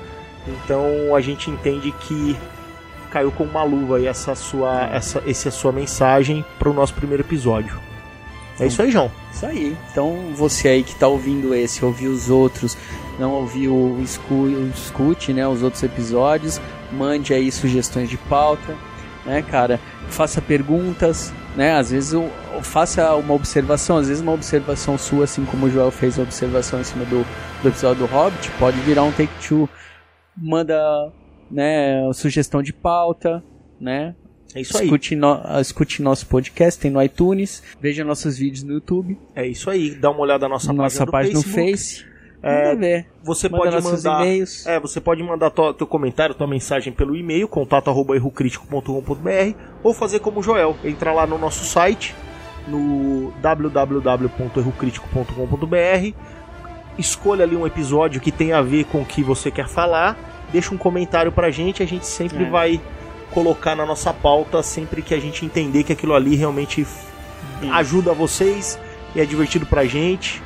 Então 0.46 1.14
a 1.14 1.20
gente 1.20 1.50
entende 1.50 1.92
que 1.92 2.36
caiu 3.10 3.30
com 3.30 3.44
uma 3.44 3.62
luva 3.62 3.96
aí 3.96 4.06
essa 4.06 4.34
sua, 4.34 4.88
essa, 4.92 5.22
essa 5.26 5.50
sua 5.50 5.72
mensagem 5.72 6.44
para 6.58 6.68
o 6.68 6.72
nosso 6.72 6.94
primeiro 6.94 7.22
episódio. 7.22 7.78
É 8.60 8.66
isso 8.66 8.82
aí, 8.82 8.90
João. 8.90 9.10
Isso 9.32 9.46
aí. 9.46 9.76
Então 9.90 10.32
você 10.34 10.68
aí 10.68 10.82
que 10.82 10.92
está 10.92 11.06
ouvindo 11.06 11.54
esse, 11.54 11.84
ouviu 11.84 12.10
os 12.10 12.28
outros, 12.28 12.76
não 13.18 13.32
ouviu 13.32 13.72
o 13.72 14.02
escute, 14.74 15.32
né, 15.32 15.46
os 15.46 15.62
outros 15.62 15.82
episódios, 15.82 16.60
mande 16.92 17.34
aí 17.34 17.50
sugestões 17.50 18.08
de 18.08 18.16
pauta, 18.16 18.76
né, 19.24 19.42
cara, 19.42 19.78
faça 20.08 20.40
perguntas, 20.40 21.32
né, 21.56 21.72
às 21.72 21.90
vezes 21.90 22.12
eu, 22.12 22.30
faça 22.62 23.14
uma 23.16 23.34
observação, 23.34 23.98
às 23.98 24.08
vezes 24.08 24.22
uma 24.22 24.32
observação 24.32 24.96
sua, 24.96 25.24
assim 25.24 25.44
como 25.44 25.66
o 25.66 25.70
Joel 25.70 25.90
fez 25.90 26.18
a 26.18 26.22
observação 26.22 26.80
em 26.80 26.84
cima 26.84 27.04
do, 27.04 27.26
do 27.62 27.68
episódio 27.68 28.06
do 28.06 28.12
Hobbit, 28.12 28.50
pode 28.58 28.78
virar 28.80 29.02
um 29.02 29.12
take 29.12 29.32
two, 29.46 29.68
manda, 30.36 31.12
né, 31.50 32.10
sugestão 32.14 32.62
de 32.62 32.72
pauta, 32.72 33.42
né, 33.80 34.14
é 34.54 34.62
isso 34.62 34.82
escute 34.82 35.14
aí. 35.14 35.20
No, 35.20 35.42
escute 35.60 36.02
nosso 36.02 36.26
podcast, 36.26 36.80
tem 36.80 36.90
no 36.90 37.02
iTunes, 37.02 37.62
veja 37.80 38.02
nossos 38.02 38.38
vídeos 38.38 38.62
no 38.62 38.72
YouTube. 38.72 39.18
É 39.34 39.46
isso 39.46 39.68
aí, 39.68 39.94
dá 39.94 40.10
uma 40.10 40.20
olhada 40.20 40.46
na 40.46 40.54
nossa, 40.54 40.72
nossa 40.72 41.06
página, 41.06 41.34
no 41.34 41.42
Face. 41.42 42.04
É, 42.42 42.74
ver. 42.74 43.06
Você 43.22 43.48
Manda 43.48 43.64
pode 43.64 43.80
mandar 43.82 44.22
e-mails. 44.22 44.66
É, 44.66 44.78
você 44.78 45.00
pode 45.00 45.22
mandar 45.22 45.48
tua, 45.50 45.72
teu 45.74 45.86
comentário, 45.86 46.34
tua 46.34 46.46
mensagem 46.46 46.92
pelo 46.92 47.16
e-mail 47.16 47.48
contato@errocritico.com.br 47.48 49.56
ou 49.82 49.92
fazer 49.92 50.20
como 50.20 50.40
o 50.40 50.42
Joel, 50.42 50.76
entrar 50.84 51.12
lá 51.12 51.26
no 51.26 51.36
nosso 51.38 51.64
site 51.64 52.14
no 52.66 53.32
www.errocritico.com.br, 53.40 56.14
escolha 56.98 57.44
ali 57.44 57.56
um 57.56 57.66
episódio 57.66 58.20
que 58.20 58.30
tem 58.30 58.52
a 58.52 58.60
ver 58.60 58.84
com 58.84 59.00
o 59.00 59.04
que 59.04 59.22
você 59.22 59.50
quer 59.50 59.66
falar, 59.66 60.18
deixa 60.52 60.74
um 60.74 60.78
comentário 60.78 61.32
pra 61.32 61.50
gente, 61.50 61.82
a 61.82 61.86
gente 61.86 62.06
sempre 62.06 62.44
é. 62.44 62.50
vai 62.50 62.78
colocar 63.30 63.74
na 63.74 63.86
nossa 63.86 64.12
pauta 64.12 64.62
sempre 64.62 65.02
que 65.02 65.14
a 65.14 65.20
gente 65.20 65.44
entender 65.44 65.82
que 65.82 65.92
aquilo 65.92 66.14
ali 66.14 66.36
realmente 66.36 66.84
Sim. 66.84 67.70
ajuda 67.70 68.12
vocês 68.12 68.78
e 69.14 69.20
é 69.20 69.24
divertido 69.24 69.66
pra 69.66 69.86
gente 69.86 70.42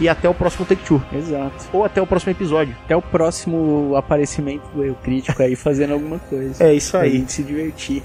e 0.00 0.08
até 0.08 0.28
o 0.28 0.34
próximo 0.34 0.64
Take 0.64 0.84
Two. 0.84 1.02
Exato. 1.12 1.68
Ou 1.72 1.84
até 1.84 2.00
o 2.00 2.06
próximo 2.06 2.32
episódio. 2.32 2.76
Até 2.84 2.96
o 2.96 3.02
próximo 3.02 3.94
aparecimento 3.96 4.62
do 4.74 4.84
Eu 4.84 4.94
Crítico 4.94 5.42
aí 5.42 5.56
fazendo 5.56 5.92
alguma 5.94 6.18
coisa. 6.18 6.64
É 6.64 6.74
isso 6.74 6.96
aí. 6.96 7.10
Pra 7.10 7.18
gente 7.18 7.32
se 7.32 7.42
divertir. 7.42 8.02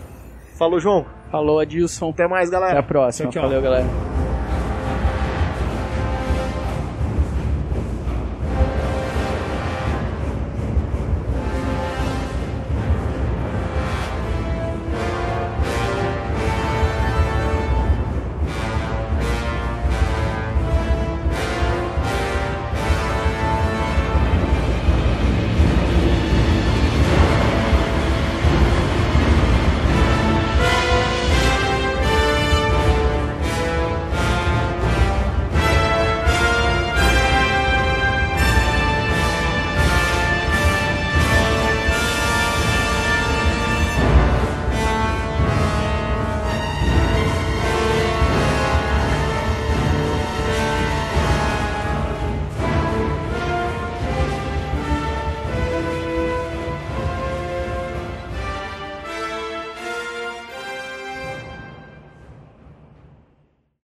Falou, 0.58 0.80
João. 0.80 1.06
Falou, 1.32 1.60
Adilson. 1.60 2.10
Até 2.10 2.28
mais, 2.28 2.50
galera. 2.50 2.74
Até 2.74 2.80
a 2.80 2.84
próxima. 2.84 3.30
Tchau, 3.30 3.42
tchau. 3.42 3.50
Valeu, 3.50 3.62
galera. 3.62 4.23